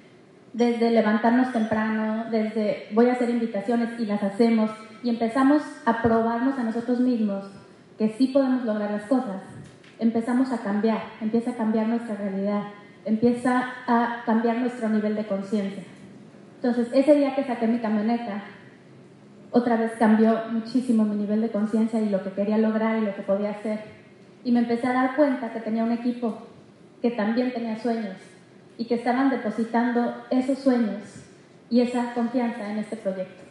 desde 0.53 0.90
levantarnos 0.90 1.53
temprano, 1.53 2.24
desde 2.31 2.88
voy 2.92 3.09
a 3.09 3.12
hacer 3.12 3.31
invitaciones 3.31 3.98
y 4.00 4.07
las 4.07 4.22
hacemos, 4.22 4.70
y 5.03 5.09
empezamos 5.09 5.62
a 5.87 6.03
probarnos 6.03 6.59
a 6.59 6.64
nosotros 6.64 7.00
mismos 7.00 7.44
que 7.96 8.14
sí 8.18 8.29
podemos 8.29 8.64
lograr 8.64 8.90
las 8.90 9.05
cosas, 9.05 9.42
empezamos 10.00 10.50
a 10.50 10.58
cambiar, 10.58 11.02
empieza 11.20 11.50
a 11.52 11.56
cambiar 11.56 11.86
nuestra 11.86 12.16
realidad, 12.16 12.62
empieza 13.04 13.74
a 13.86 14.22
cambiar 14.24 14.56
nuestro 14.58 14.88
nivel 14.88 15.14
de 15.14 15.26
conciencia. 15.26 15.84
Entonces, 16.56 16.88
ese 16.92 17.14
día 17.14 17.36
que 17.36 17.44
saqué 17.44 17.66
mi 17.66 17.78
camioneta, 17.78 18.42
otra 19.52 19.76
vez 19.76 19.92
cambió 19.98 20.42
muchísimo 20.50 21.04
mi 21.04 21.16
nivel 21.16 21.42
de 21.42 21.50
conciencia 21.50 22.00
y 22.00 22.08
lo 22.08 22.22
que 22.24 22.30
quería 22.30 22.58
lograr 22.58 22.98
y 22.98 23.04
lo 23.04 23.14
que 23.14 23.22
podía 23.22 23.50
hacer. 23.50 23.80
Y 24.42 24.52
me 24.52 24.60
empecé 24.60 24.86
a 24.86 24.94
dar 24.94 25.16
cuenta 25.16 25.52
que 25.52 25.60
tenía 25.60 25.84
un 25.84 25.92
equipo 25.92 26.38
que 27.02 27.10
también 27.10 27.52
tenía 27.52 27.78
sueños 27.78 28.16
y 28.78 28.86
que 28.86 28.94
estaban 28.94 29.28
depositando 29.28 30.14
esos 30.30 30.58
sueños 30.58 31.02
y 31.68 31.80
esa 31.80 32.14
confianza 32.14 32.70
en 32.70 32.78
este 32.78 32.96
proyecto. 32.96 33.42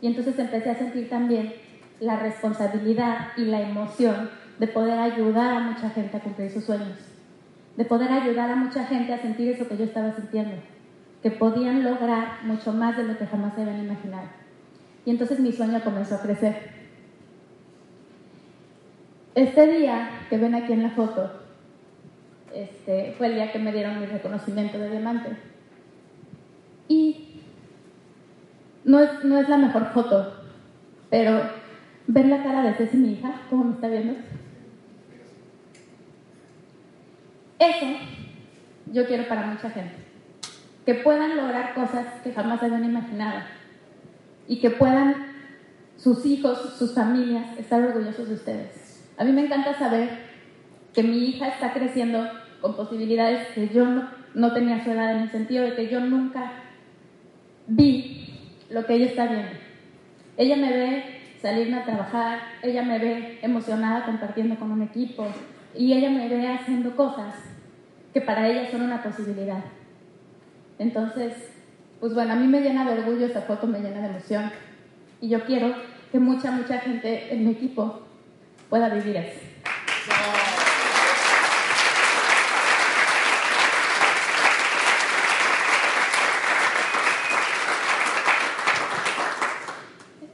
Y 0.00 0.08
entonces 0.08 0.36
empecé 0.38 0.70
a 0.70 0.78
sentir 0.78 1.08
también 1.08 1.52
la 2.00 2.16
responsabilidad 2.16 3.28
y 3.36 3.44
la 3.44 3.60
emoción 3.60 4.41
de 4.62 4.68
poder 4.68 4.96
ayudar 4.96 5.56
a 5.56 5.58
mucha 5.58 5.90
gente 5.90 6.16
a 6.16 6.20
cumplir 6.20 6.48
sus 6.48 6.62
sueños, 6.62 6.96
de 7.76 7.84
poder 7.84 8.12
ayudar 8.12 8.48
a 8.48 8.54
mucha 8.54 8.84
gente 8.84 9.12
a 9.12 9.20
sentir 9.20 9.48
eso 9.48 9.66
que 9.66 9.76
yo 9.76 9.82
estaba 9.82 10.14
sintiendo 10.14 10.54
que 11.20 11.32
podían 11.32 11.82
lograr 11.82 12.44
mucho 12.44 12.72
más 12.72 12.96
de 12.96 13.02
lo 13.02 13.18
que 13.18 13.26
jamás 13.26 13.56
se 13.56 13.62
habían 13.62 13.84
imaginado. 13.84 14.28
Y 15.04 15.10
entonces 15.10 15.40
mi 15.40 15.50
sueño 15.50 15.82
comenzó 15.82 16.14
a 16.14 16.22
crecer. 16.22 16.70
Este 19.34 19.66
día 19.66 20.10
que 20.30 20.38
ven 20.38 20.54
aquí 20.54 20.72
en 20.72 20.84
la 20.84 20.90
foto, 20.90 21.28
este, 22.54 23.16
fue 23.18 23.26
el 23.26 23.34
día 23.34 23.50
que 23.50 23.58
me 23.58 23.72
dieron 23.72 23.98
mi 23.98 24.06
reconocimiento 24.06 24.78
de 24.78 24.90
diamante. 24.90 25.30
Y 26.86 27.40
no 28.84 29.00
es, 29.00 29.24
no 29.24 29.40
es 29.40 29.48
la 29.48 29.56
mejor 29.56 29.86
foto, 29.92 30.34
pero 31.10 31.50
ver 32.06 32.26
la 32.26 32.44
cara 32.44 32.62
de 32.62 32.74
Ceci, 32.74 32.96
mi 32.96 33.14
hija, 33.14 33.42
cómo 33.50 33.64
me 33.64 33.74
está 33.74 33.88
viendo. 33.88 34.14
Eso 37.62 37.86
yo 38.90 39.06
quiero 39.06 39.28
para 39.28 39.46
mucha 39.46 39.70
gente 39.70 39.94
que 40.84 40.94
puedan 40.94 41.36
lograr 41.36 41.74
cosas 41.74 42.06
que 42.24 42.32
jamás 42.32 42.60
habían 42.60 42.84
imaginado 42.84 43.40
y 44.48 44.58
que 44.58 44.70
puedan 44.70 45.14
sus 45.96 46.26
hijos, 46.26 46.74
sus 46.76 46.92
familias 46.92 47.56
estar 47.56 47.80
orgullosos 47.80 48.28
de 48.28 48.34
ustedes. 48.34 49.08
A 49.16 49.22
mí 49.22 49.30
me 49.30 49.44
encanta 49.44 49.78
saber 49.78 50.08
que 50.92 51.04
mi 51.04 51.18
hija 51.28 51.46
está 51.46 51.72
creciendo 51.72 52.28
con 52.60 52.74
posibilidades 52.74 53.46
que 53.54 53.68
yo 53.68 53.84
no, 53.84 54.08
no 54.34 54.52
tenía 54.52 54.82
su 54.82 54.90
edad 54.90 55.12
en 55.12 55.22
el 55.22 55.30
sentido 55.30 55.62
de 55.62 55.76
que 55.76 55.88
yo 55.88 56.00
nunca 56.00 56.64
vi 57.68 58.40
lo 58.70 58.84
que 58.86 58.94
ella 58.94 59.06
está 59.06 59.26
viendo. 59.26 59.52
Ella 60.36 60.56
me 60.56 60.72
ve 60.72 61.04
salirme 61.40 61.76
a 61.76 61.84
trabajar, 61.84 62.40
ella 62.64 62.82
me 62.82 62.98
ve 62.98 63.38
emocionada 63.40 64.04
compartiendo 64.04 64.56
con 64.56 64.72
un 64.72 64.82
equipo 64.82 65.28
y 65.76 65.92
ella 65.92 66.10
me 66.10 66.28
ve 66.28 66.48
haciendo 66.48 66.96
cosas 66.96 67.51
que 68.12 68.20
para 68.20 68.48
ella 68.48 68.70
son 68.70 68.82
una 68.82 69.02
posibilidad. 69.02 69.64
Entonces, 70.78 71.34
pues 72.00 72.14
bueno, 72.14 72.32
a 72.32 72.36
mí 72.36 72.46
me 72.46 72.60
llena 72.60 72.84
de 72.84 72.98
orgullo 72.98 73.26
esta 73.26 73.42
foto, 73.42 73.66
me 73.66 73.80
llena 73.80 74.00
de 74.00 74.08
emoción. 74.08 74.50
Y 75.20 75.28
yo 75.28 75.44
quiero 75.44 75.74
que 76.10 76.18
mucha, 76.18 76.50
mucha 76.50 76.78
gente 76.80 77.32
en 77.32 77.44
mi 77.44 77.52
equipo 77.52 78.02
pueda 78.68 78.88
vivir 78.88 79.16
eso. 79.16 79.40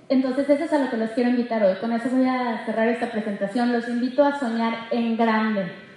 Entonces, 0.09 0.49
eso 0.49 0.65
es 0.65 0.73
a 0.73 0.79
lo 0.79 0.91
que 0.91 0.97
los 0.97 1.11
quiero 1.11 1.29
invitar 1.29 1.63
hoy. 1.63 1.77
Con 1.77 1.93
eso 1.93 2.09
voy 2.09 2.27
a 2.27 2.65
cerrar 2.65 2.89
esta 2.89 3.11
presentación. 3.11 3.73
Los 3.73 3.89
invito 3.89 4.25
a 4.25 4.39
soñar 4.41 4.87
en 4.91 5.19
grande. 5.19 5.88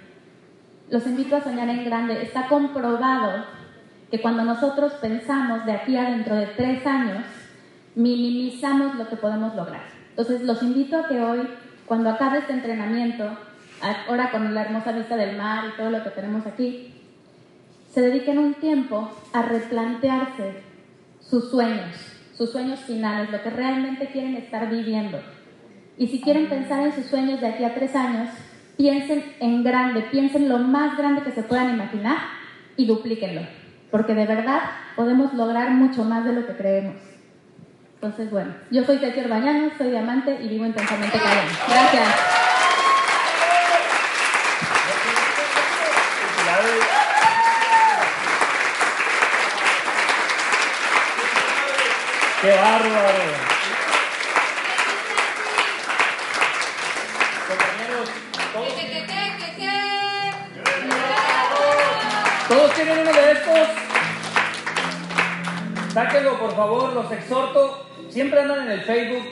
Los 0.92 1.06
invito 1.06 1.36
a 1.36 1.42
soñar 1.42 1.70
en 1.70 1.86
grande. 1.86 2.22
Está 2.22 2.48
comprobado 2.48 3.46
que 4.10 4.20
cuando 4.20 4.44
nosotros 4.44 4.92
pensamos 5.00 5.64
de 5.64 5.72
aquí 5.72 5.96
a 5.96 6.10
dentro 6.10 6.36
de 6.36 6.44
tres 6.48 6.86
años, 6.86 7.24
minimizamos 7.94 8.96
lo 8.96 9.08
que 9.08 9.16
podemos 9.16 9.54
lograr. 9.54 9.84
Entonces, 10.10 10.42
los 10.42 10.62
invito 10.62 10.98
a 10.98 11.08
que 11.08 11.18
hoy, 11.18 11.48
cuando 11.86 12.10
acabe 12.10 12.40
este 12.40 12.52
entrenamiento, 12.52 13.26
ahora 14.06 14.30
con 14.30 14.52
la 14.52 14.60
hermosa 14.60 14.92
vista 14.92 15.16
del 15.16 15.38
mar 15.38 15.64
y 15.72 15.76
todo 15.78 15.88
lo 15.88 16.04
que 16.04 16.10
tenemos 16.10 16.46
aquí, 16.46 16.92
se 17.90 18.02
dediquen 18.02 18.36
un 18.36 18.52
tiempo 18.52 19.10
a 19.32 19.40
replantearse 19.40 20.62
sus 21.20 21.50
sueños, 21.50 21.96
sus 22.36 22.52
sueños 22.52 22.80
finales, 22.80 23.30
lo 23.30 23.42
que 23.42 23.48
realmente 23.48 24.08
quieren 24.08 24.36
estar 24.36 24.68
viviendo. 24.68 25.22
Y 25.96 26.08
si 26.08 26.20
quieren 26.20 26.50
pensar 26.50 26.82
en 26.82 26.94
sus 26.94 27.06
sueños 27.06 27.40
de 27.40 27.46
aquí 27.46 27.64
a 27.64 27.74
tres 27.74 27.96
años, 27.96 28.28
piensen 28.76 29.24
en 29.40 29.62
grande, 29.64 30.02
piensen 30.10 30.48
lo 30.48 30.58
más 30.58 30.96
grande 30.96 31.22
que 31.22 31.32
se 31.32 31.42
puedan 31.42 31.74
imaginar 31.74 32.18
y 32.76 32.86
duplíquenlo. 32.86 33.42
Porque 33.90 34.14
de 34.14 34.26
verdad 34.26 34.60
podemos 34.96 35.34
lograr 35.34 35.70
mucho 35.70 36.04
más 36.04 36.24
de 36.24 36.32
lo 36.32 36.46
que 36.46 36.54
creemos. 36.54 36.96
Entonces, 37.94 38.30
bueno, 38.30 38.52
yo 38.70 38.82
soy 38.84 38.98
Cecilia 38.98 39.28
Bañano, 39.28 39.70
soy 39.78 39.90
diamante 39.90 40.38
y 40.42 40.48
vivo 40.48 40.66
intensamente 40.66 41.18
callado. 41.18 41.48
Gracias. 41.68 42.08
¡Qué 52.42 52.50
bárbaro! 52.56 53.41
¿Todos 62.52 62.74
tienen 62.74 62.98
uno 62.98 63.12
de 63.12 63.32
estos? 63.32 63.68
Sáquenlo, 65.94 66.38
por 66.38 66.54
favor, 66.54 66.92
los 66.92 67.10
exhorto. 67.10 67.86
Siempre 68.10 68.40
andan 68.40 68.66
en 68.66 68.72
el 68.72 68.80
Facebook, 68.82 69.22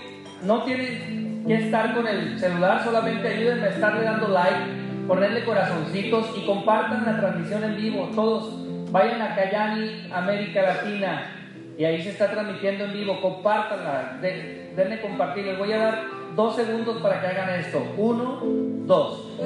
no 0.43 0.65
tienen 0.65 1.45
que 1.47 1.55
estar 1.55 1.95
con 1.95 2.07
el 2.07 2.39
celular, 2.39 2.83
solamente 2.83 3.29
ayúdenme 3.29 3.67
a 3.67 3.71
estarle 3.71 4.05
dando 4.05 4.29
like, 4.29 5.05
ponerle 5.07 5.45
corazoncitos 5.45 6.31
y 6.37 6.47
compartan 6.47 7.05
la 7.05 7.21
transmisión 7.21 7.63
en 7.65 7.77
vivo. 7.77 8.11
Todos 8.15 8.55
vayan 8.91 9.21
a 9.21 9.35
Cayani, 9.35 10.09
América 10.13 10.63
Latina, 10.63 11.33
y 11.77 11.85
ahí 11.85 12.03
se 12.03 12.11
está 12.11 12.31
transmitiendo 12.31 12.85
en 12.85 12.93
vivo. 12.95 13.21
Compártanla, 13.21 14.19
de, 14.23 14.73
denle 14.75 15.01
compartir. 15.03 15.45
Les 15.45 15.59
voy 15.59 15.73
a 15.73 15.79
dar 15.79 16.05
dos 16.37 16.57
segundos 16.57 17.03
para 17.03 17.21
que 17.21 17.27
hagan 17.27 17.51
esto. 17.51 17.87
Uno, 17.99 18.41
dos. 18.87 19.37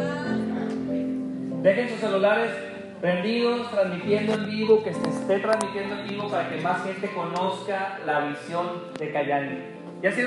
Dejen 1.62 1.88
sus 1.88 1.98
celulares 1.98 2.73
prendidos, 3.00 3.70
transmitiendo 3.70 4.34
en 4.34 4.46
vivo, 4.46 4.82
que 4.82 4.94
se 4.94 5.08
esté 5.08 5.38
transmitiendo 5.40 5.96
en 5.96 6.08
vivo 6.08 6.30
para 6.30 6.48
que 6.48 6.60
más 6.60 6.84
gente 6.84 7.10
conozca 7.12 7.98
la 8.06 8.20
visión 8.26 8.92
de 8.98 9.12
Cayani. 9.12 9.58
¿Ya 10.02 10.10
hicieron 10.10 10.22